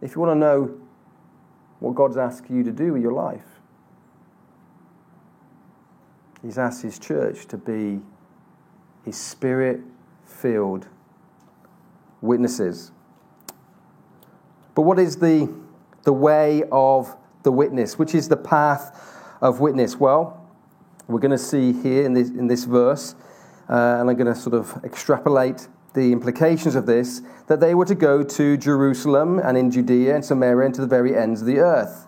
If 0.00 0.14
you 0.14 0.20
want 0.20 0.32
to 0.32 0.38
know 0.38 0.78
what 1.80 1.94
God's 1.94 2.16
asking 2.16 2.56
you 2.56 2.62
to 2.64 2.72
do 2.72 2.92
with 2.92 3.02
your 3.02 3.12
life, 3.12 3.44
He's 6.42 6.58
asked 6.58 6.82
His 6.82 6.98
church 6.98 7.46
to 7.46 7.56
be 7.56 8.00
his 9.06 9.16
spirit 9.16 9.80
filled 10.24 10.88
witnesses. 12.20 12.90
But 14.74 14.82
what 14.82 14.98
is 14.98 15.16
the, 15.16 15.50
the 16.02 16.12
way 16.12 16.64
of 16.72 17.16
the 17.44 17.52
witness? 17.52 17.98
Which 17.98 18.14
is 18.16 18.28
the 18.28 18.36
path 18.36 19.00
of 19.40 19.60
witness? 19.60 19.96
Well, 19.96 20.44
we're 21.06 21.20
going 21.20 21.30
to 21.30 21.38
see 21.38 21.72
here 21.72 22.04
in 22.04 22.14
this, 22.14 22.30
in 22.30 22.48
this 22.48 22.64
verse, 22.64 23.14
uh, 23.70 23.98
and 24.00 24.10
I'm 24.10 24.16
going 24.16 24.26
to 24.26 24.34
sort 24.34 24.54
of 24.54 24.84
extrapolate 24.84 25.68
the 25.96 26.12
implications 26.12 26.76
of 26.76 26.86
this, 26.86 27.22
that 27.48 27.58
they 27.58 27.74
were 27.74 27.86
to 27.86 27.96
go 27.96 28.22
to 28.22 28.56
Jerusalem 28.56 29.40
and 29.40 29.58
in 29.58 29.72
Judea 29.72 30.14
and 30.14 30.24
Samaria 30.24 30.66
and 30.66 30.74
to 30.76 30.82
the 30.82 30.86
very 30.86 31.16
ends 31.16 31.40
of 31.40 31.48
the 31.48 31.58
earth. 31.58 32.06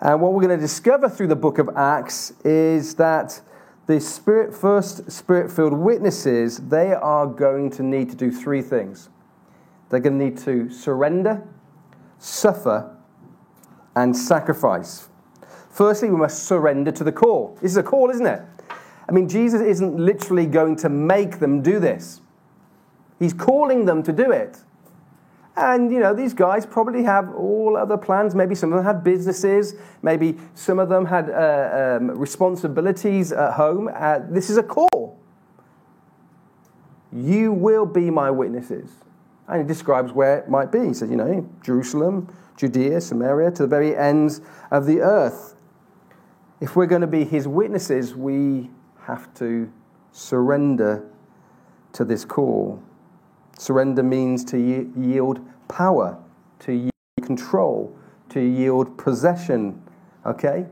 And 0.00 0.20
what 0.20 0.32
we're 0.32 0.42
going 0.42 0.58
to 0.58 0.60
discover 0.60 1.08
through 1.08 1.28
the 1.28 1.36
book 1.36 1.58
of 1.58 1.68
Acts 1.76 2.32
is 2.42 2.94
that 2.94 3.40
the 3.86 4.00
spirit, 4.00 4.54
first 4.54 5.10
spirit 5.12 5.52
filled 5.52 5.74
witnesses, 5.74 6.58
they 6.58 6.92
are 6.92 7.26
going 7.26 7.70
to 7.70 7.82
need 7.82 8.08
to 8.10 8.16
do 8.16 8.30
three 8.30 8.62
things. 8.62 9.10
They're 9.90 10.00
going 10.00 10.18
to 10.18 10.24
need 10.24 10.38
to 10.38 10.70
surrender, 10.70 11.46
suffer, 12.18 12.96
and 13.94 14.16
sacrifice. 14.16 15.08
Firstly, 15.70 16.08
we 16.08 16.16
must 16.16 16.44
surrender 16.44 16.92
to 16.92 17.04
the 17.04 17.12
call. 17.12 17.58
This 17.60 17.72
is 17.72 17.76
a 17.76 17.82
call, 17.82 18.10
isn't 18.10 18.26
it? 18.26 18.42
I 19.08 19.12
mean, 19.12 19.28
Jesus 19.28 19.60
isn't 19.60 19.96
literally 19.96 20.46
going 20.46 20.76
to 20.76 20.88
make 20.88 21.40
them 21.40 21.62
do 21.62 21.80
this, 21.80 22.20
He's 23.20 23.34
calling 23.34 23.84
them 23.84 24.02
to 24.02 24.12
do 24.12 24.32
it. 24.32 24.58
And, 25.56 25.92
you 25.92 26.00
know, 26.00 26.14
these 26.14 26.32
guys 26.32 26.64
probably 26.64 27.02
have 27.04 27.34
all 27.34 27.76
other 27.76 27.98
plans. 27.98 28.34
Maybe 28.34 28.54
some 28.54 28.72
of 28.72 28.78
them 28.78 28.86
had 28.86 29.04
businesses. 29.04 29.74
Maybe 30.00 30.38
some 30.54 30.78
of 30.78 30.88
them 30.88 31.04
had 31.04 31.28
uh, 31.28 31.98
um, 31.98 32.10
responsibilities 32.18 33.30
at 33.30 33.52
home. 33.52 33.90
Uh, 33.94 34.20
this 34.30 34.48
is 34.48 34.56
a 34.56 34.62
call. 34.62 35.18
You 37.12 37.52
will 37.52 37.84
be 37.84 38.10
my 38.10 38.30
witnesses. 38.30 38.90
And 39.48 39.60
he 39.60 39.68
describes 39.68 40.12
where 40.12 40.38
it 40.38 40.48
might 40.48 40.72
be. 40.72 40.86
He 40.86 40.94
says, 40.94 41.10
you 41.10 41.16
know, 41.16 41.46
Jerusalem, 41.62 42.34
Judea, 42.56 43.00
Samaria, 43.00 43.50
to 43.50 43.62
the 43.64 43.68
very 43.68 43.94
ends 43.94 44.40
of 44.70 44.86
the 44.86 45.00
earth. 45.00 45.56
If 46.60 46.74
we're 46.74 46.86
going 46.86 47.00
to 47.02 47.06
be 47.06 47.24
his 47.24 47.46
witnesses, 47.46 48.14
we 48.14 48.70
have 49.02 49.34
to 49.34 49.70
surrender 50.12 51.04
to 51.92 52.04
this 52.04 52.24
call. 52.24 52.82
Surrender 53.60 54.02
means 54.02 54.42
to 54.42 54.58
yield 54.96 55.46
power, 55.68 56.16
to 56.60 56.72
yield 56.72 56.92
control, 57.20 57.94
to 58.30 58.40
yield 58.40 58.96
possession, 58.96 59.82
okay, 60.24 60.64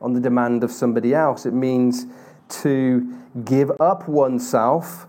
on 0.00 0.14
the 0.14 0.20
demand 0.20 0.64
of 0.64 0.72
somebody 0.72 1.12
else. 1.12 1.44
It 1.44 1.52
means 1.52 2.06
to 2.62 3.18
give 3.44 3.70
up 3.78 4.08
oneself 4.08 5.06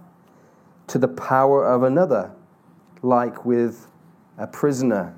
to 0.88 0.98
the 0.98 1.08
power 1.08 1.66
of 1.66 1.84
another, 1.84 2.34
like 3.02 3.46
with 3.46 3.88
a 4.38 4.46
prisoner. 4.46 5.16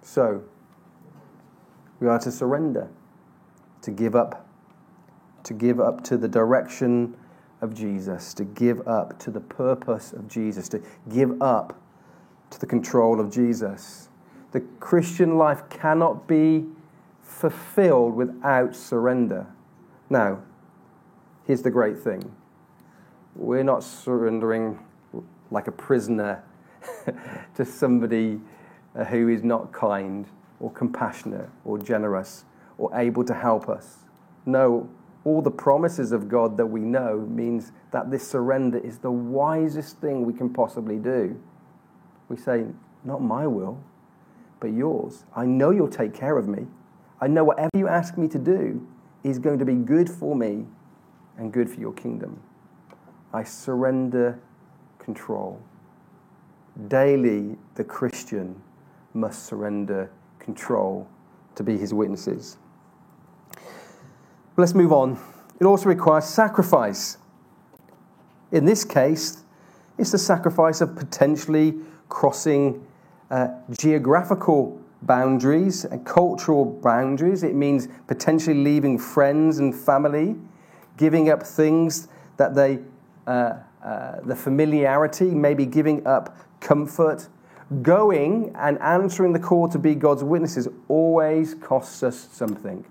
So, 0.00 0.44
we 2.00 2.08
are 2.08 2.18
to 2.20 2.32
surrender, 2.32 2.88
to 3.82 3.90
give 3.90 4.16
up, 4.16 4.48
to 5.42 5.52
give 5.52 5.78
up 5.78 6.02
to 6.04 6.16
the 6.16 6.26
direction 6.26 7.18
of 7.60 7.74
Jesus, 7.74 8.34
to 8.34 8.44
give 8.44 8.86
up 8.86 9.18
to 9.20 9.30
the 9.30 9.40
purpose 9.40 10.12
of 10.12 10.28
Jesus, 10.28 10.68
to 10.70 10.82
give 11.10 11.40
up 11.42 11.80
to 12.50 12.60
the 12.60 12.66
control 12.66 13.20
of 13.20 13.32
Jesus. 13.32 14.08
The 14.52 14.60
Christian 14.80 15.36
life 15.36 15.62
cannot 15.68 16.26
be 16.26 16.66
fulfilled 17.22 18.14
without 18.14 18.74
surrender. 18.74 19.46
Now, 20.08 20.42
here's 21.46 21.62
the 21.62 21.70
great 21.70 21.98
thing 21.98 22.34
we're 23.34 23.62
not 23.62 23.84
surrendering 23.84 24.78
like 25.50 25.68
a 25.68 25.72
prisoner 25.72 26.42
to 27.54 27.64
somebody 27.64 28.40
uh, 28.96 29.04
who 29.04 29.28
is 29.28 29.42
not 29.42 29.72
kind 29.72 30.26
or 30.60 30.70
compassionate 30.72 31.48
or 31.64 31.78
generous 31.78 32.44
or 32.78 32.90
able 32.94 33.24
to 33.24 33.34
help 33.34 33.68
us. 33.68 33.98
No, 34.44 34.88
all 35.24 35.42
the 35.42 35.50
promises 35.50 36.12
of 36.12 36.28
God 36.28 36.56
that 36.56 36.66
we 36.66 36.80
know 36.80 37.26
means 37.28 37.72
that 37.90 38.10
this 38.10 38.26
surrender 38.26 38.78
is 38.78 38.98
the 38.98 39.10
wisest 39.10 39.98
thing 39.98 40.24
we 40.24 40.32
can 40.32 40.52
possibly 40.52 40.96
do. 40.96 41.40
We 42.28 42.36
say, 42.36 42.66
Not 43.04 43.22
my 43.22 43.46
will, 43.46 43.82
but 44.60 44.72
yours. 44.72 45.24
I 45.34 45.44
know 45.44 45.70
you'll 45.70 45.88
take 45.88 46.14
care 46.14 46.38
of 46.38 46.48
me. 46.48 46.66
I 47.20 47.26
know 47.26 47.44
whatever 47.44 47.70
you 47.74 47.88
ask 47.88 48.16
me 48.16 48.28
to 48.28 48.38
do 48.38 48.86
is 49.24 49.38
going 49.38 49.58
to 49.58 49.64
be 49.64 49.74
good 49.74 50.08
for 50.08 50.36
me 50.36 50.64
and 51.36 51.52
good 51.52 51.68
for 51.68 51.80
your 51.80 51.92
kingdom. 51.92 52.40
I 53.32 53.44
surrender 53.44 54.40
control. 54.98 55.60
daily 56.88 57.56
the 57.74 57.84
Christian 57.84 58.62
must 59.14 59.46
surrender 59.46 60.10
control 60.38 61.08
to 61.56 61.64
be 61.64 61.76
his 61.76 61.92
witnesses. 61.92 62.58
Let's 64.58 64.74
move 64.74 64.92
on. 64.92 65.16
It 65.60 65.66
also 65.66 65.88
requires 65.88 66.24
sacrifice. 66.24 67.16
In 68.50 68.64
this 68.64 68.84
case, 68.84 69.44
it's 69.98 70.10
the 70.10 70.18
sacrifice 70.18 70.80
of 70.80 70.96
potentially 70.96 71.76
crossing 72.08 72.84
uh, 73.30 73.50
geographical 73.78 74.80
boundaries 75.02 75.84
and 75.84 76.04
cultural 76.04 76.64
boundaries. 76.64 77.44
It 77.44 77.54
means 77.54 77.86
potentially 78.08 78.56
leaving 78.56 78.98
friends 78.98 79.60
and 79.60 79.72
family, 79.72 80.34
giving 80.96 81.30
up 81.30 81.44
things 81.44 82.08
that 82.36 82.56
they, 82.56 82.80
uh, 83.28 83.58
uh, 83.84 84.20
the 84.24 84.34
familiarity, 84.34 85.26
maybe 85.26 85.66
giving 85.66 86.04
up 86.04 86.36
comfort. 86.58 87.28
Going 87.82 88.52
and 88.56 88.76
answering 88.80 89.32
the 89.32 89.38
call 89.38 89.68
to 89.68 89.78
be 89.78 89.94
God's 89.94 90.24
witnesses 90.24 90.66
always 90.88 91.54
costs 91.54 92.02
us 92.02 92.28
something. 92.32 92.84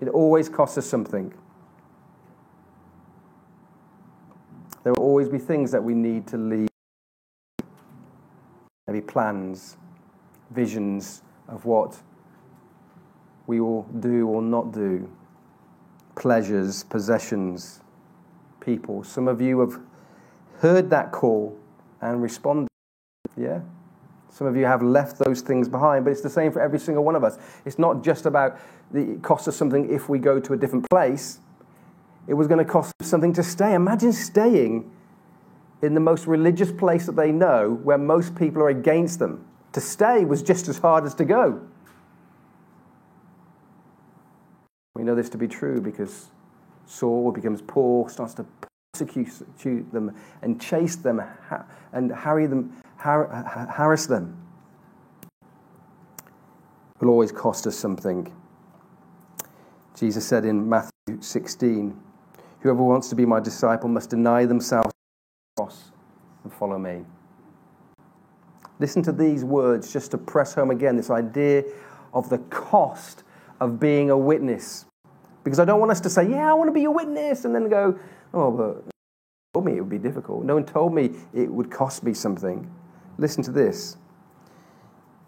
It 0.00 0.08
always 0.08 0.48
costs 0.48 0.78
us 0.78 0.86
something. 0.86 1.32
There 4.84 4.92
will 4.92 5.02
always 5.02 5.28
be 5.28 5.38
things 5.38 5.70
that 5.72 5.82
we 5.82 5.94
need 5.94 6.26
to 6.28 6.36
leave. 6.36 6.68
Maybe 8.86 9.00
plans, 9.00 9.76
visions 10.50 11.22
of 11.48 11.64
what 11.64 12.00
we 13.46 13.60
will 13.60 13.82
do 14.00 14.28
or 14.28 14.40
not 14.40 14.72
do, 14.72 15.10
pleasures, 16.14 16.84
possessions, 16.84 17.80
people. 18.60 19.02
Some 19.02 19.28
of 19.28 19.40
you 19.40 19.60
have 19.60 19.80
heard 20.60 20.90
that 20.90 21.12
call 21.12 21.58
and 22.00 22.22
responded. 22.22 22.68
Yeah? 23.36 23.60
Some 24.30 24.46
of 24.46 24.56
you 24.56 24.66
have 24.66 24.82
left 24.82 25.18
those 25.18 25.40
things 25.40 25.68
behind, 25.68 26.04
but 26.04 26.10
it's 26.10 26.20
the 26.20 26.30
same 26.30 26.52
for 26.52 26.60
every 26.60 26.78
single 26.78 27.04
one 27.04 27.16
of 27.16 27.24
us. 27.24 27.38
It's 27.64 27.78
not 27.78 28.04
just 28.04 28.26
about 28.26 28.58
the, 28.90 29.12
it 29.12 29.22
costs 29.22 29.48
us 29.48 29.56
something 29.56 29.90
if 29.90 30.08
we 30.08 30.18
go 30.18 30.38
to 30.38 30.52
a 30.52 30.56
different 30.56 30.88
place. 30.90 31.40
It 32.26 32.34
was 32.34 32.46
going 32.46 32.64
to 32.64 32.70
cost 32.70 32.92
something 33.00 33.32
to 33.34 33.42
stay. 33.42 33.74
Imagine 33.74 34.12
staying 34.12 34.90
in 35.82 35.94
the 35.94 36.00
most 36.00 36.26
religious 36.26 36.72
place 36.72 37.06
that 37.06 37.16
they 37.16 37.32
know 37.32 37.80
where 37.82 37.98
most 37.98 38.34
people 38.34 38.62
are 38.62 38.68
against 38.68 39.18
them. 39.18 39.44
To 39.72 39.80
stay 39.80 40.24
was 40.24 40.42
just 40.42 40.68
as 40.68 40.78
hard 40.78 41.04
as 41.04 41.14
to 41.16 41.24
go. 41.24 41.60
We 44.94 45.04
know 45.04 45.14
this 45.14 45.28
to 45.30 45.38
be 45.38 45.46
true 45.46 45.80
because 45.80 46.26
Saul 46.86 47.30
becomes 47.32 47.62
poor, 47.62 48.08
starts 48.08 48.34
to 48.34 48.46
persecute 48.92 49.92
them 49.92 50.14
and 50.42 50.60
chase 50.60 50.96
them 50.96 51.22
and 51.92 52.10
harry 52.10 52.46
them, 52.46 52.74
harass 52.98 54.06
them. 54.06 54.36
It 55.42 57.04
will 57.04 57.10
always 57.10 57.32
cost 57.32 57.66
us 57.66 57.76
something. 57.76 58.32
Jesus 59.94 60.26
said 60.26 60.44
in 60.44 60.68
Matthew 60.68 61.20
16, 61.20 61.98
Whoever 62.60 62.82
wants 62.82 63.08
to 63.08 63.14
be 63.14 63.24
my 63.24 63.40
disciple 63.40 63.88
must 63.88 64.10
deny 64.10 64.44
themselves 64.44 64.90
cross 65.56 65.92
and 66.42 66.52
follow 66.52 66.78
me. 66.78 67.04
Listen 68.80 69.02
to 69.02 69.12
these 69.12 69.44
words 69.44 69.92
just 69.92 70.10
to 70.12 70.18
press 70.18 70.54
home 70.54 70.70
again 70.70 70.96
this 70.96 71.10
idea 71.10 71.64
of 72.14 72.28
the 72.28 72.38
cost 72.38 73.24
of 73.60 73.80
being 73.80 74.10
a 74.10 74.16
witness. 74.16 74.86
Because 75.44 75.58
I 75.58 75.64
don't 75.64 75.80
want 75.80 75.90
us 75.90 76.00
to 76.02 76.10
say, 76.10 76.28
Yeah, 76.28 76.50
I 76.50 76.54
want 76.54 76.68
to 76.68 76.72
be 76.72 76.84
a 76.84 76.90
witness, 76.90 77.44
and 77.44 77.54
then 77.54 77.68
go, 77.68 77.98
Oh, 78.34 78.50
but 78.50 78.84
told 79.54 79.64
me 79.64 79.76
it 79.76 79.80
would 79.80 79.90
be 79.90 79.98
difficult. 79.98 80.44
No 80.44 80.54
one 80.54 80.64
told 80.64 80.94
me 80.94 81.10
it 81.34 81.50
would 81.50 81.70
cost 81.70 82.02
me 82.02 82.14
something. 82.14 82.70
Listen 83.18 83.42
to 83.42 83.50
this. 83.50 83.96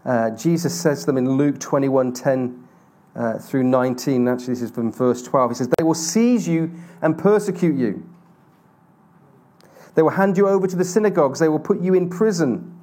Uh, 0.05 0.31
Jesus 0.31 0.79
says 0.79 1.01
to 1.01 1.07
them 1.07 1.19
in 1.19 1.37
Luke 1.37 1.59
21 1.59 2.13
10 2.13 2.69
uh, 3.17 3.39
through 3.39 3.65
19. 3.65 4.29
Actually, 4.29 4.55
this 4.55 4.63
is 4.63 4.71
from 4.71 4.93
verse 4.93 5.23
12. 5.23 5.51
He 5.51 5.55
says, 5.57 5.69
They 5.77 5.85
will 5.85 5.95
seize 5.95 6.49
you 6.49 6.71
and 7.03 7.19
persecute 7.19 7.77
you. 7.77 8.09
They 9.97 10.03
will 10.03 10.11
hand 10.11 10.39
you 10.39 10.49
over 10.49 10.67
to 10.69 10.77
the 10.77 10.85
synagogues. 10.85 11.41
They 11.41 11.49
will 11.49 11.59
put 11.59 11.81
you 11.81 11.95
in 11.95 12.09
prison. 12.09 12.79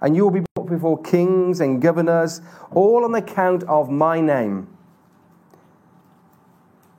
And 0.00 0.14
you 0.14 0.22
will 0.22 0.30
be 0.30 0.44
brought 0.54 0.68
before 0.68 1.02
kings 1.02 1.60
and 1.60 1.82
governors, 1.82 2.40
all 2.70 3.04
on 3.04 3.14
account 3.14 3.64
of 3.64 3.90
my 3.90 4.20
name. 4.20 4.68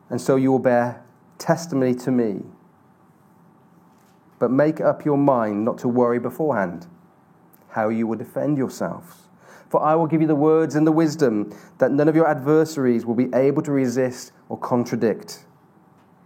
And 0.09 0.19
so 0.19 0.35
you 0.35 0.51
will 0.51 0.59
bear 0.59 1.03
testimony 1.37 1.95
to 1.95 2.11
me. 2.11 2.41
But 4.39 4.51
make 4.51 4.81
up 4.81 5.05
your 5.05 5.17
mind 5.17 5.63
not 5.63 5.77
to 5.79 5.87
worry 5.87 6.19
beforehand 6.19 6.87
how 7.77 7.89
you 7.89 8.07
will 8.07 8.17
defend 8.17 8.57
yourselves. 8.57 9.29
For 9.69 9.79
I 9.83 9.93
will 9.93 10.07
give 10.07 10.19
you 10.19 10.25
the 10.25 10.35
words 10.35 10.73
and 10.73 10.87
the 10.87 10.91
wisdom 10.91 11.55
that 11.77 11.91
none 11.91 12.09
of 12.09 12.15
your 12.15 12.27
adversaries 12.27 13.05
will 13.05 13.13
be 13.13 13.29
able 13.35 13.61
to 13.61 13.71
resist 13.71 14.31
or 14.49 14.57
contradict. 14.57 15.45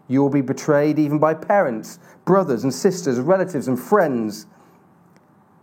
You 0.07 0.21
will 0.21 0.29
be 0.29 0.39
betrayed 0.39 0.97
even 0.97 1.19
by 1.19 1.33
parents, 1.33 1.99
brothers 2.23 2.63
and 2.63 2.73
sisters, 2.73 3.19
relatives 3.19 3.67
and 3.67 3.77
friends, 3.77 4.45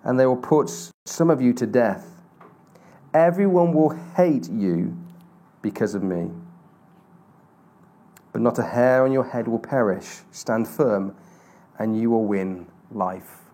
and 0.05 0.21
they 0.21 0.27
will 0.27 0.37
put 0.37 0.71
some 1.07 1.31
of 1.31 1.41
you 1.41 1.55
to 1.55 1.67
death. 1.67 2.07
Everyone 3.15 3.73
will 3.73 3.99
hate 4.15 4.51
you 4.51 4.95
because 5.63 5.95
of 5.95 6.03
me. 6.03 6.31
But 8.33 8.43
not 8.43 8.59
a 8.59 8.63
hair 8.63 9.05
on 9.05 9.13
your 9.13 9.25
head 9.25 9.49
will 9.49 9.59
perish. 9.59 10.19
Stand 10.33 10.69
firm, 10.69 11.17
and 11.79 11.99
you 11.99 12.11
will 12.11 12.27
win 12.27 12.67
life. 12.91 13.48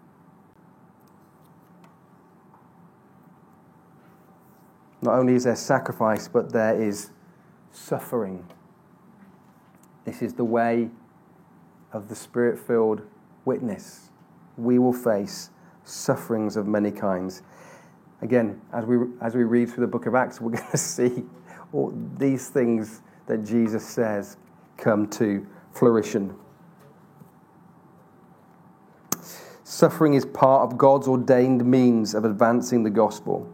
Not 5.04 5.18
only 5.18 5.34
is 5.34 5.44
there 5.44 5.54
sacrifice, 5.54 6.28
but 6.28 6.50
there 6.50 6.80
is 6.80 7.10
suffering. 7.72 8.48
This 10.06 10.22
is 10.22 10.32
the 10.32 10.46
way 10.46 10.88
of 11.92 12.08
the 12.08 12.14
spirit 12.14 12.58
filled 12.58 13.02
witness. 13.44 14.08
We 14.56 14.78
will 14.78 14.94
face 14.94 15.50
sufferings 15.84 16.56
of 16.56 16.66
many 16.66 16.90
kinds. 16.90 17.42
Again, 18.22 18.62
as 18.72 18.86
we, 18.86 18.96
as 19.20 19.34
we 19.34 19.44
read 19.44 19.68
through 19.68 19.82
the 19.82 19.92
book 19.92 20.06
of 20.06 20.14
Acts, 20.14 20.40
we're 20.40 20.52
going 20.52 20.70
to 20.70 20.78
see 20.78 21.22
all 21.74 21.92
these 22.16 22.48
things 22.48 23.02
that 23.26 23.44
Jesus 23.44 23.86
says 23.86 24.38
come 24.78 25.06
to 25.10 25.46
fruition. 25.72 26.34
Suffering 29.64 30.14
is 30.14 30.24
part 30.24 30.62
of 30.62 30.78
God's 30.78 31.08
ordained 31.08 31.62
means 31.62 32.14
of 32.14 32.24
advancing 32.24 32.84
the 32.84 32.90
gospel. 32.90 33.53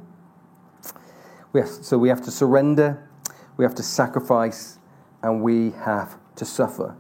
We 1.53 1.61
have, 1.61 1.69
so 1.69 1.99
we 1.99 2.09
have 2.09 2.23
to 2.23 2.31
surrender, 2.31 3.09
we 3.57 3.65
have 3.65 3.75
to 3.77 3.83
sacrifice, 3.83 4.79
and 5.23 5.43
we 5.43 5.73
have 5.85 6.17
to 6.37 6.45
suffer. 6.45 6.97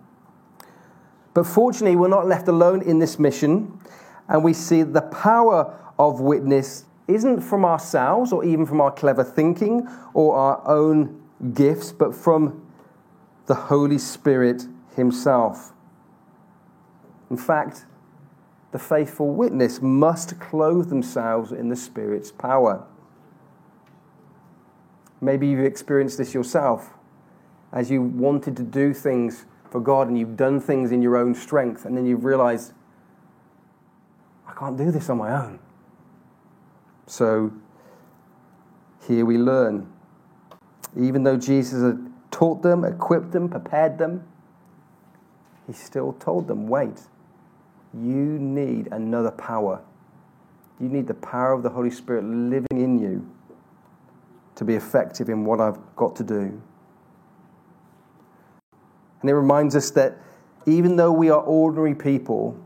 But 1.32 1.46
fortunately, 1.46 1.96
we're 1.96 2.08
not 2.08 2.26
left 2.26 2.48
alone 2.48 2.82
in 2.82 2.98
this 2.98 3.18
mission, 3.18 3.80
and 4.28 4.42
we 4.42 4.52
see 4.52 4.82
the 4.82 5.02
power 5.02 5.76
of 5.98 6.20
witness 6.20 6.84
isn't 7.06 7.40
from 7.40 7.64
ourselves 7.64 8.32
or 8.32 8.44
even 8.44 8.66
from 8.66 8.80
our 8.80 8.90
clever 8.90 9.24
thinking 9.24 9.88
or 10.14 10.36
our 10.36 10.66
own 10.66 11.22
gifts, 11.54 11.92
but 11.92 12.14
from 12.14 12.66
the 13.46 13.54
Holy 13.54 13.98
Spirit 13.98 14.66
Himself. 14.94 15.72
In 17.30 17.36
fact, 17.36 17.86
the 18.72 18.78
faithful 18.78 19.32
witness 19.32 19.80
must 19.82 20.38
clothe 20.38 20.88
themselves 20.88 21.50
in 21.50 21.68
the 21.68 21.76
Spirit's 21.76 22.30
power. 22.30 22.86
Maybe 25.20 25.46
you've 25.48 25.64
experienced 25.64 26.18
this 26.18 26.32
yourself 26.32 26.94
as 27.72 27.90
you 27.90 28.02
wanted 28.02 28.56
to 28.56 28.62
do 28.62 28.94
things 28.94 29.44
for 29.70 29.80
God 29.80 30.08
and 30.08 30.18
you've 30.18 30.36
done 30.36 30.60
things 30.60 30.90
in 30.90 31.02
your 31.02 31.16
own 31.16 31.34
strength, 31.34 31.84
and 31.84 31.96
then 31.96 32.04
you've 32.04 32.24
realized, 32.24 32.72
I 34.48 34.52
can't 34.52 34.76
do 34.76 34.90
this 34.90 35.08
on 35.08 35.18
my 35.18 35.32
own. 35.32 35.60
So 37.06 37.52
here 39.06 39.24
we 39.24 39.38
learn. 39.38 39.92
Even 40.98 41.22
though 41.22 41.36
Jesus 41.36 41.82
had 41.82 42.12
taught 42.30 42.62
them, 42.62 42.84
equipped 42.84 43.30
them, 43.30 43.48
prepared 43.48 43.98
them, 43.98 44.26
he 45.66 45.72
still 45.72 46.14
told 46.14 46.48
them, 46.48 46.66
wait, 46.66 47.02
you 47.94 48.38
need 48.38 48.88
another 48.90 49.30
power. 49.30 49.82
You 50.80 50.88
need 50.88 51.06
the 51.06 51.14
power 51.14 51.52
of 51.52 51.62
the 51.62 51.70
Holy 51.70 51.90
Spirit 51.90 52.24
living 52.24 52.66
in 52.72 52.98
you 52.98 53.30
to 54.60 54.64
be 54.66 54.74
effective 54.74 55.30
in 55.30 55.42
what 55.46 55.58
I've 55.58 55.78
got 55.96 56.14
to 56.16 56.22
do. 56.22 56.60
And 59.22 59.30
it 59.30 59.32
reminds 59.32 59.74
us 59.74 59.90
that 59.92 60.18
even 60.66 60.96
though 60.96 61.12
we 61.12 61.30
are 61.30 61.40
ordinary 61.40 61.94
people, 61.94 62.62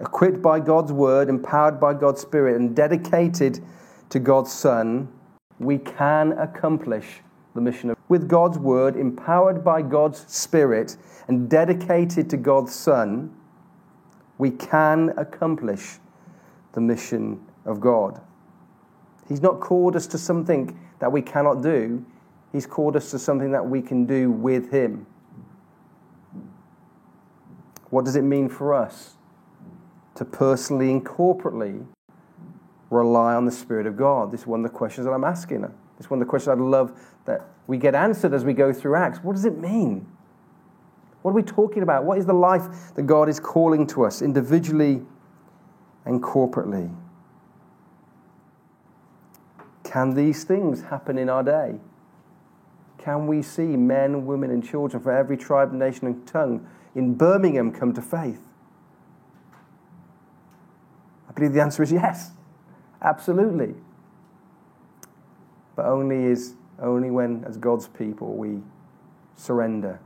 equipped 0.00 0.42
by 0.42 0.60
God's 0.60 0.92
word, 0.92 1.30
empowered 1.30 1.80
by 1.80 1.94
God's 1.94 2.20
spirit, 2.20 2.56
and 2.56 2.76
dedicated 2.76 3.64
to 4.10 4.18
God's 4.18 4.52
Son, 4.52 5.08
we 5.58 5.78
can 5.78 6.32
accomplish 6.32 7.22
the 7.54 7.62
mission 7.62 7.88
of 7.88 7.96
with 8.10 8.28
God's 8.28 8.58
word, 8.58 8.94
empowered 8.94 9.64
by 9.64 9.80
God's 9.80 10.30
spirit, 10.30 10.98
and 11.26 11.48
dedicated 11.48 12.28
to 12.28 12.36
God's 12.36 12.74
Son, 12.74 13.34
we 14.36 14.50
can 14.50 15.14
accomplish 15.16 16.00
the 16.72 16.82
mission 16.82 17.40
of 17.64 17.80
God. 17.80 18.20
He's 19.30 19.40
not 19.40 19.60
called 19.60 19.94
us 19.94 20.08
to 20.08 20.18
something 20.18 20.76
that 20.98 21.12
we 21.12 21.22
cannot 21.22 21.62
do, 21.62 22.04
He's 22.52 22.66
called 22.66 22.96
us 22.96 23.12
to 23.12 23.18
something 23.18 23.52
that 23.52 23.64
we 23.64 23.80
can 23.80 24.04
do 24.04 24.28
with 24.28 24.72
Him. 24.72 25.06
What 27.90 28.04
does 28.04 28.16
it 28.16 28.22
mean 28.22 28.48
for 28.48 28.74
us 28.74 29.14
to 30.16 30.24
personally 30.24 30.90
and 30.90 31.06
corporately 31.06 31.86
rely 32.90 33.34
on 33.34 33.44
the 33.44 33.52
Spirit 33.52 33.86
of 33.86 33.96
God? 33.96 34.32
This 34.32 34.40
is 34.40 34.46
one 34.48 34.64
of 34.64 34.70
the 34.70 34.76
questions 34.76 35.06
that 35.06 35.12
I'm 35.12 35.22
asking. 35.22 35.64
It's 36.00 36.10
one 36.10 36.20
of 36.20 36.26
the 36.26 36.28
questions 36.28 36.48
I'd 36.48 36.58
love 36.58 36.92
that 37.26 37.46
we 37.68 37.78
get 37.78 37.94
answered 37.94 38.34
as 38.34 38.44
we 38.44 38.52
go 38.52 38.72
through 38.72 38.96
Acts. 38.96 39.20
What 39.22 39.36
does 39.36 39.44
it 39.44 39.58
mean? 39.58 40.08
What 41.22 41.30
are 41.30 41.34
we 41.34 41.44
talking 41.44 41.84
about? 41.84 42.02
What 42.02 42.18
is 42.18 42.26
the 42.26 42.32
life 42.32 42.94
that 42.96 43.02
God 43.02 43.28
is 43.28 43.38
calling 43.38 43.86
to 43.88 44.04
us 44.04 44.22
individually 44.22 45.02
and 46.04 46.20
corporately? 46.20 46.92
Can 49.90 50.14
these 50.14 50.44
things 50.44 50.82
happen 50.82 51.18
in 51.18 51.28
our 51.28 51.42
day? 51.42 51.74
Can 52.96 53.26
we 53.26 53.42
see 53.42 53.76
men, 53.76 54.24
women, 54.24 54.52
and 54.52 54.64
children 54.64 55.02
from 55.02 55.16
every 55.16 55.36
tribe, 55.36 55.72
nation, 55.72 56.06
and 56.06 56.24
tongue 56.28 56.64
in 56.94 57.14
Birmingham 57.14 57.72
come 57.72 57.92
to 57.94 58.00
faith? 58.00 58.40
I 61.28 61.32
believe 61.32 61.54
the 61.54 61.60
answer 61.60 61.82
is 61.82 61.90
yes, 61.90 62.30
absolutely. 63.02 63.74
But 65.74 65.86
only 65.86 66.24
is 66.24 66.54
only 66.78 67.10
when, 67.10 67.44
as 67.44 67.56
God's 67.56 67.88
people, 67.88 68.36
we 68.36 68.60
surrender, 69.34 69.98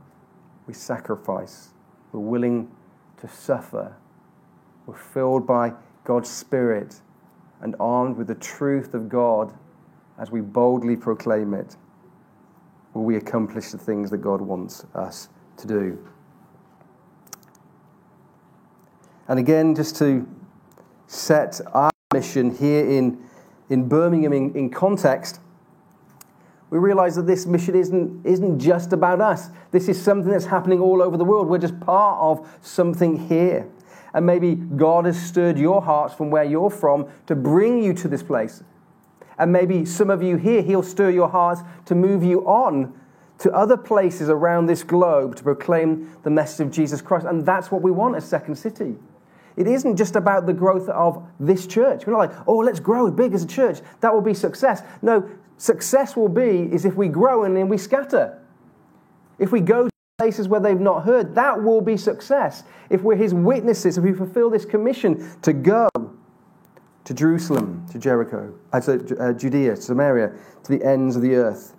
we 0.65 0.73
sacrifice, 0.73 1.69
we're 2.11 2.21
willing 2.21 2.71
to 3.17 3.27
suffer, 3.27 3.95
we're 4.87 4.95
filled 4.95 5.45
by 5.45 5.73
God's 6.05 6.29
Spirit 6.31 7.01
and 7.61 7.75
armed 7.79 8.17
with 8.17 8.25
the 8.25 8.35
truth 8.35 8.95
of 8.95 9.09
God 9.09 9.53
as 10.17 10.31
we 10.31 10.41
boldly 10.41 10.95
proclaim 10.95 11.53
it, 11.53 11.75
will 12.93 13.03
we 13.03 13.17
accomplish 13.17 13.71
the 13.71 13.77
things 13.77 14.09
that 14.11 14.19
God 14.19 14.41
wants 14.41 14.85
us 14.95 15.29
to 15.57 15.67
do. 15.67 16.07
And 19.27 19.39
again, 19.39 19.75
just 19.75 19.95
to 19.97 20.27
set 21.07 21.59
our 21.73 21.91
mission 22.13 22.55
here 22.55 22.87
in, 22.89 23.23
in 23.69 23.87
Birmingham 23.87 24.33
in, 24.33 24.55
in 24.55 24.69
context, 24.69 25.39
we 26.69 26.79
realize 26.79 27.15
that 27.15 27.27
this 27.27 27.45
mission 27.45 27.75
isn't, 27.75 28.25
isn't 28.25 28.59
just 28.59 28.93
about 28.93 29.21
us. 29.21 29.49
This 29.71 29.87
is 29.87 30.01
something 30.01 30.31
that's 30.31 30.45
happening 30.45 30.79
all 30.79 31.01
over 31.01 31.17
the 31.17 31.25
world. 31.25 31.47
We're 31.47 31.57
just 31.57 31.79
part 31.79 32.19
of 32.19 32.47
something 32.61 33.27
here. 33.27 33.69
And 34.13 34.25
maybe 34.25 34.55
God 34.55 35.05
has 35.05 35.21
stirred 35.21 35.57
your 35.57 35.81
hearts 35.81 36.13
from 36.13 36.29
where 36.31 36.43
you're 36.43 36.69
from 36.69 37.07
to 37.27 37.35
bring 37.35 37.83
you 37.83 37.93
to 37.95 38.07
this 38.07 38.23
place. 38.23 38.63
And 39.37 39.51
maybe 39.51 39.85
some 39.85 40.09
of 40.09 40.23
you 40.23 40.37
here, 40.37 40.61
He'll 40.61 40.83
stir 40.83 41.09
your 41.09 41.29
hearts 41.29 41.61
to 41.85 41.95
move 41.95 42.23
you 42.23 42.45
on 42.47 42.93
to 43.39 43.51
other 43.53 43.77
places 43.77 44.29
around 44.29 44.65
this 44.65 44.83
globe 44.83 45.35
to 45.35 45.43
proclaim 45.43 46.15
the 46.23 46.29
message 46.29 46.67
of 46.67 46.71
Jesus 46.71 47.01
Christ. 47.01 47.25
And 47.25 47.45
that's 47.45 47.69
what 47.69 47.81
we 47.81 47.91
want 47.91 48.15
as 48.15 48.25
Second 48.25 48.55
City. 48.55 48.95
It 49.57 49.67
isn't 49.67 49.95
just 49.95 50.15
about 50.15 50.45
the 50.45 50.53
growth 50.53 50.89
of 50.89 51.25
this 51.39 51.65
church. 51.65 52.05
We're 52.05 52.13
not 52.13 52.29
like, 52.29 52.47
oh, 52.47 52.57
let's 52.57 52.79
grow 52.79 53.09
big 53.11 53.33
as 53.33 53.43
a 53.43 53.47
church. 53.47 53.79
That 54.01 54.13
will 54.13 54.21
be 54.21 54.33
success. 54.33 54.83
No, 55.01 55.29
success 55.57 56.15
will 56.15 56.29
be 56.29 56.69
is 56.71 56.85
if 56.85 56.95
we 56.95 57.07
grow 57.07 57.43
and 57.45 57.55
then 57.55 57.69
we 57.69 57.77
scatter. 57.77 58.41
If 59.39 59.51
we 59.51 59.61
go 59.61 59.85
to 59.85 59.91
places 60.17 60.47
where 60.47 60.59
they've 60.59 60.79
not 60.79 61.03
heard, 61.03 61.35
that 61.35 61.61
will 61.61 61.81
be 61.81 61.97
success. 61.97 62.63
If 62.89 63.01
we're 63.01 63.15
his 63.15 63.33
witnesses, 63.33 63.97
if 63.97 64.03
we 64.03 64.13
fulfill 64.13 64.49
this 64.49 64.65
commission 64.65 65.39
to 65.41 65.53
go 65.53 65.89
to 67.05 67.13
Jerusalem, 67.13 67.85
to 67.91 67.99
Jericho, 67.99 68.53
uh, 68.73 68.81
to 68.81 69.17
uh, 69.19 69.33
Judea, 69.33 69.75
to 69.75 69.81
Samaria, 69.81 70.33
to 70.63 70.77
the 70.77 70.83
ends 70.83 71.15
of 71.15 71.21
the 71.21 71.35
earth. 71.35 71.75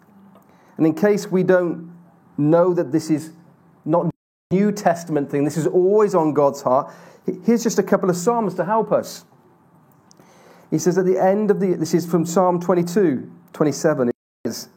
And 0.76 0.86
in 0.86 0.94
case 0.94 1.30
we 1.30 1.42
don't 1.42 1.92
know 2.38 2.72
that 2.72 2.92
this 2.92 3.10
is 3.10 3.32
not 3.84 4.06
a 4.06 4.10
New 4.54 4.72
Testament 4.72 5.30
thing, 5.30 5.44
this 5.44 5.56
is 5.56 5.66
always 5.66 6.14
on 6.14 6.32
God's 6.32 6.62
heart, 6.62 6.92
here's 7.44 7.62
just 7.62 7.78
a 7.78 7.82
couple 7.82 8.08
of 8.08 8.16
Psalms 8.16 8.54
to 8.54 8.64
help 8.64 8.92
us. 8.92 9.24
He 10.70 10.78
says 10.78 10.96
at 10.96 11.04
the 11.04 11.18
end 11.18 11.50
of 11.50 11.60
the, 11.60 11.74
this 11.74 11.94
is 11.94 12.06
from 12.06 12.24
Psalm 12.24 12.60
22, 12.60 13.30
27, 13.52 14.08
it 14.08 14.14
says, 14.46 14.68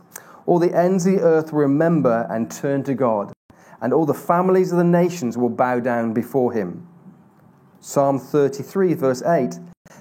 All 0.47 0.57
the 0.57 0.75
ends 0.75 1.05
of 1.05 1.13
the 1.13 1.21
earth 1.21 1.51
will 1.51 1.61
remember 1.61 2.27
and 2.29 2.49
turn 2.49 2.83
to 2.83 2.95
God, 2.95 3.33
and 3.81 3.93
all 3.93 4.05
the 4.05 4.13
families 4.13 4.71
of 4.71 4.79
the 4.79 4.83
nations 4.83 5.37
will 5.37 5.49
bow 5.49 5.79
down 5.79 6.13
before 6.13 6.53
him. 6.53 6.87
Psalm 7.81 8.19
33, 8.19 8.93
verse 8.95 9.21
8, 9.21 9.55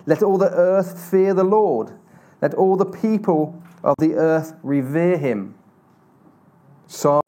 Let 0.07 0.23
all 0.23 0.39
the 0.39 0.51
earth 0.51 1.11
fear 1.11 1.35
the 1.35 1.45
Lord, 1.45 1.93
let 2.41 2.55
all 2.55 2.77
the 2.77 2.87
people 2.87 3.63
of 3.85 3.95
the 3.99 4.15
earth 4.15 4.55
revere 4.63 5.19
him. 5.19 5.55
Psalm 6.87 7.21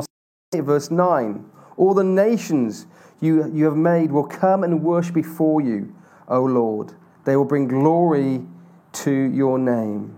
8, 0.55 0.61
verse 0.61 0.91
9, 0.91 1.45
All 1.77 1.95
the 1.95 2.05
nations 2.05 2.87
you, 3.21 3.51
you 3.53 3.67
have 3.67 3.77
made 3.77 4.11
will 4.11 4.27
come 4.27 4.65
and 4.65 4.83
worship 4.83 5.15
before 5.15 5.61
you, 5.61 5.95
O 6.29 6.43
Lord. 6.43 6.95
They 7.25 7.37
will 7.37 7.45
bring 7.45 7.69
glory 7.69 8.47
to 8.93 9.11
your 9.11 9.59
name. 9.59 10.17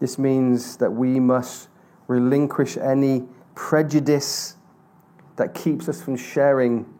This 0.00 0.18
means 0.18 0.76
that 0.78 0.90
we 0.90 1.20
must 1.20 1.68
relinquish 2.08 2.76
any 2.76 3.24
prejudice 3.54 4.56
that 5.36 5.54
keeps 5.54 5.88
us 5.88 6.02
from 6.02 6.16
sharing 6.16 6.93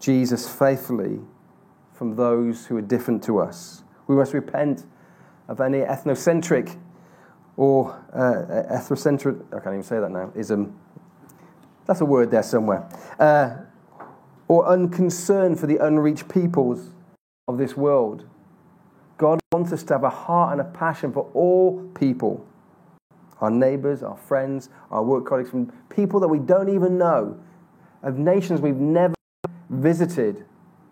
Jesus 0.00 0.48
faithfully 0.48 1.20
from 1.92 2.16
those 2.16 2.66
who 2.66 2.76
are 2.76 2.82
different 2.82 3.22
to 3.24 3.38
us. 3.38 3.84
We 4.06 4.16
must 4.16 4.32
repent 4.32 4.84
of 5.48 5.60
any 5.60 5.78
ethnocentric 5.78 6.78
or 7.56 7.92
uh, 8.12 8.74
ethnocentric, 8.74 9.44
I 9.54 9.60
can't 9.60 9.74
even 9.74 9.82
say 9.82 10.00
that 10.00 10.10
now, 10.10 10.32
ism. 10.34 10.78
That's 11.86 12.00
a 12.00 12.06
word 12.06 12.30
there 12.30 12.42
somewhere. 12.42 12.88
Uh, 13.18 13.56
or 14.48 14.66
unconcern 14.66 15.56
for 15.56 15.66
the 15.66 15.76
unreached 15.76 16.28
peoples 16.28 16.90
of 17.46 17.58
this 17.58 17.76
world. 17.76 18.26
God 19.18 19.38
wants 19.52 19.72
us 19.72 19.82
to 19.84 19.94
have 19.94 20.04
a 20.04 20.10
heart 20.10 20.52
and 20.52 20.60
a 20.60 20.64
passion 20.64 21.12
for 21.12 21.30
all 21.34 21.82
people 21.94 22.46
our 23.40 23.50
neighbors, 23.50 24.02
our 24.02 24.16
friends, 24.16 24.68
our 24.90 25.02
work 25.02 25.24
colleagues, 25.26 25.50
from 25.50 25.72
people 25.88 26.20
that 26.20 26.28
we 26.28 26.38
don't 26.38 26.68
even 26.68 26.98
know, 26.98 27.38
of 28.02 28.18
nations 28.18 28.60
we've 28.60 28.76
never 28.76 29.14
visited. 29.70 30.44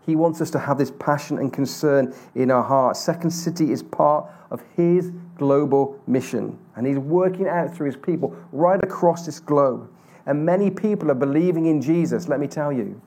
He 0.07 0.17
wants 0.17 0.41
us 0.41 0.51
to 0.53 0.59
have 0.59 0.79
this 0.79 0.91
passion 0.99 1.39
and 1.39 1.53
concern 1.53 2.15
in 2.35 2.51
our 2.51 2.63
hearts. 2.63 3.01
Second 3.01 3.31
City 3.31 3.73
is 3.73 3.83
part 3.83 4.31
of 4.51 4.63
His 4.75 5.13
global 5.37 6.01
mission, 6.07 6.59
and 6.77 6.87
He's 6.87 6.99
working 6.99 7.47
out 7.47 7.75
through 7.75 7.87
His 7.87 7.97
people 7.97 8.35
right 8.53 8.83
across 8.83 9.27
this 9.27 9.39
globe. 9.39 9.91
And 10.25 10.45
many 10.45 10.71
people 10.71 11.11
are 11.11 11.15
believing 11.15 11.67
in 11.67 11.83
Jesus, 11.83 12.29
let 12.29 12.41
me 12.41 12.47
tell 12.47 12.73
you. 12.73 13.01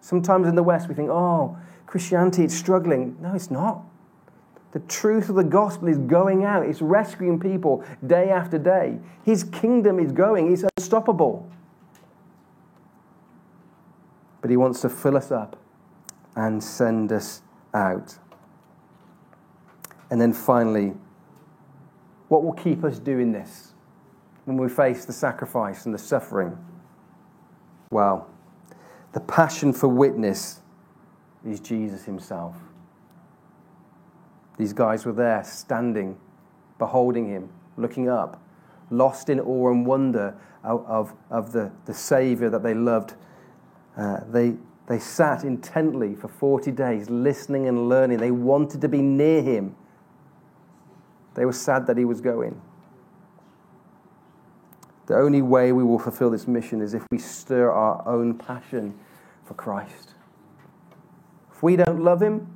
Sometimes 0.00 0.46
in 0.46 0.54
the 0.54 0.62
West, 0.62 0.88
we 0.88 0.94
think, 0.94 1.08
oh, 1.10 1.56
Christianity, 1.86 2.44
it's 2.44 2.54
struggling. 2.54 3.16
No, 3.20 3.34
it's 3.34 3.50
not. 3.50 3.82
The 4.72 4.80
truth 4.80 5.28
of 5.28 5.36
the 5.36 5.44
gospel 5.44 5.86
is 5.86 5.98
going 5.98 6.44
out, 6.44 6.66
it's 6.66 6.82
rescuing 6.82 7.38
people 7.38 7.84
day 8.06 8.30
after 8.30 8.58
day. 8.58 8.98
His 9.24 9.44
kingdom 9.44 10.00
is 10.00 10.10
going, 10.10 10.52
it's 10.52 10.64
unstoppable. 10.76 11.48
But 14.44 14.50
He 14.50 14.58
wants 14.58 14.82
to 14.82 14.90
fill 14.90 15.16
us 15.16 15.32
up 15.32 15.56
and 16.36 16.62
send 16.62 17.10
us 17.12 17.40
out. 17.72 18.18
And 20.10 20.20
then 20.20 20.34
finally, 20.34 20.92
what 22.28 22.44
will 22.44 22.52
keep 22.52 22.84
us 22.84 22.98
doing 22.98 23.32
this 23.32 23.72
when 24.44 24.58
we 24.58 24.68
face 24.68 25.06
the 25.06 25.14
sacrifice 25.14 25.86
and 25.86 25.94
the 25.94 25.98
suffering? 25.98 26.58
Well, 27.90 28.28
the 29.14 29.20
passion 29.20 29.72
for 29.72 29.88
witness 29.88 30.60
is 31.42 31.58
Jesus 31.58 32.04
himself. 32.04 32.54
These 34.58 34.74
guys 34.74 35.06
were 35.06 35.12
there, 35.12 35.42
standing, 35.42 36.18
beholding 36.78 37.30
him, 37.30 37.48
looking 37.78 38.10
up, 38.10 38.42
lost 38.90 39.30
in 39.30 39.40
awe 39.40 39.70
and 39.70 39.86
wonder 39.86 40.36
of, 40.62 40.84
of, 40.84 41.14
of 41.30 41.52
the, 41.52 41.72
the 41.86 41.94
Savior 41.94 42.50
that 42.50 42.62
they 42.62 42.74
loved. 42.74 43.14
Uh, 43.96 44.20
they, 44.28 44.56
they 44.86 44.98
sat 44.98 45.44
intently 45.44 46.14
for 46.14 46.28
40 46.28 46.72
days, 46.72 47.08
listening 47.08 47.68
and 47.68 47.88
learning. 47.88 48.18
They 48.18 48.30
wanted 48.30 48.80
to 48.80 48.88
be 48.88 49.00
near 49.00 49.42
him. 49.42 49.76
They 51.34 51.44
were 51.44 51.52
sad 51.52 51.86
that 51.86 51.96
he 51.96 52.04
was 52.04 52.20
going. 52.20 52.60
The 55.06 55.16
only 55.16 55.42
way 55.42 55.72
we 55.72 55.84
will 55.84 55.98
fulfill 55.98 56.30
this 56.30 56.48
mission 56.48 56.80
is 56.80 56.94
if 56.94 57.04
we 57.10 57.18
stir 57.18 57.70
our 57.70 58.06
own 58.08 58.34
passion 58.38 58.98
for 59.44 59.54
Christ. 59.54 60.14
If 61.52 61.62
we 61.62 61.76
don't 61.76 62.02
love 62.02 62.22
him, 62.22 62.48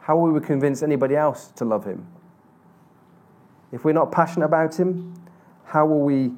how 0.00 0.16
will 0.16 0.32
we 0.32 0.40
convince 0.40 0.82
anybody 0.82 1.14
else 1.14 1.48
to 1.56 1.64
love 1.64 1.84
him? 1.84 2.06
If 3.70 3.84
we're 3.84 3.92
not 3.92 4.10
passionate 4.10 4.46
about 4.46 4.78
him, 4.78 5.14
how 5.64 5.86
will 5.86 6.00
we 6.00 6.32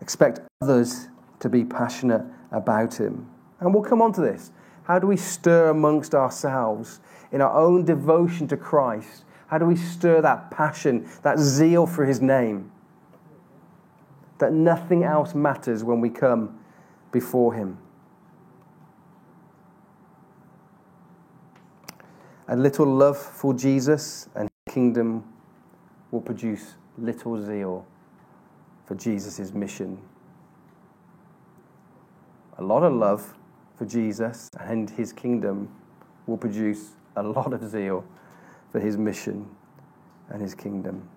expect 0.00 0.40
others 0.62 1.08
to 1.40 1.48
be 1.48 1.64
passionate 1.64 2.22
about 2.52 2.94
him? 2.94 3.28
And 3.64 3.72
we'll 3.72 3.82
come 3.82 4.02
on 4.02 4.12
to 4.12 4.20
this. 4.20 4.52
How 4.84 4.98
do 4.98 5.06
we 5.06 5.16
stir 5.16 5.70
amongst 5.70 6.14
ourselves 6.14 7.00
in 7.32 7.40
our 7.40 7.56
own 7.56 7.86
devotion 7.86 8.46
to 8.48 8.56
Christ? 8.58 9.24
How 9.46 9.56
do 9.56 9.64
we 9.64 9.74
stir 9.74 10.20
that 10.20 10.50
passion, 10.50 11.08
that 11.22 11.38
zeal 11.38 11.86
for 11.86 12.04
His 12.04 12.20
name? 12.20 12.70
That 14.38 14.52
nothing 14.52 15.02
else 15.02 15.34
matters 15.34 15.82
when 15.82 16.02
we 16.02 16.10
come 16.10 16.58
before 17.10 17.54
Him. 17.54 17.78
A 22.48 22.56
little 22.56 22.86
love 22.86 23.16
for 23.16 23.54
Jesus 23.54 24.28
and 24.34 24.50
his 24.66 24.74
kingdom 24.74 25.24
will 26.10 26.20
produce 26.20 26.74
little 26.98 27.42
zeal 27.42 27.86
for 28.84 28.94
Jesus' 28.96 29.54
mission. 29.54 29.96
A 32.58 32.62
lot 32.62 32.82
of 32.82 32.92
love 32.92 33.34
for 33.76 33.84
Jesus 33.84 34.50
and 34.60 34.90
his 34.90 35.12
kingdom 35.12 35.68
will 36.26 36.36
produce 36.36 36.92
a 37.16 37.22
lot 37.22 37.52
of 37.52 37.68
zeal 37.68 38.04
for 38.70 38.80
his 38.80 38.96
mission 38.96 39.48
and 40.30 40.40
his 40.40 40.54
kingdom. 40.54 41.08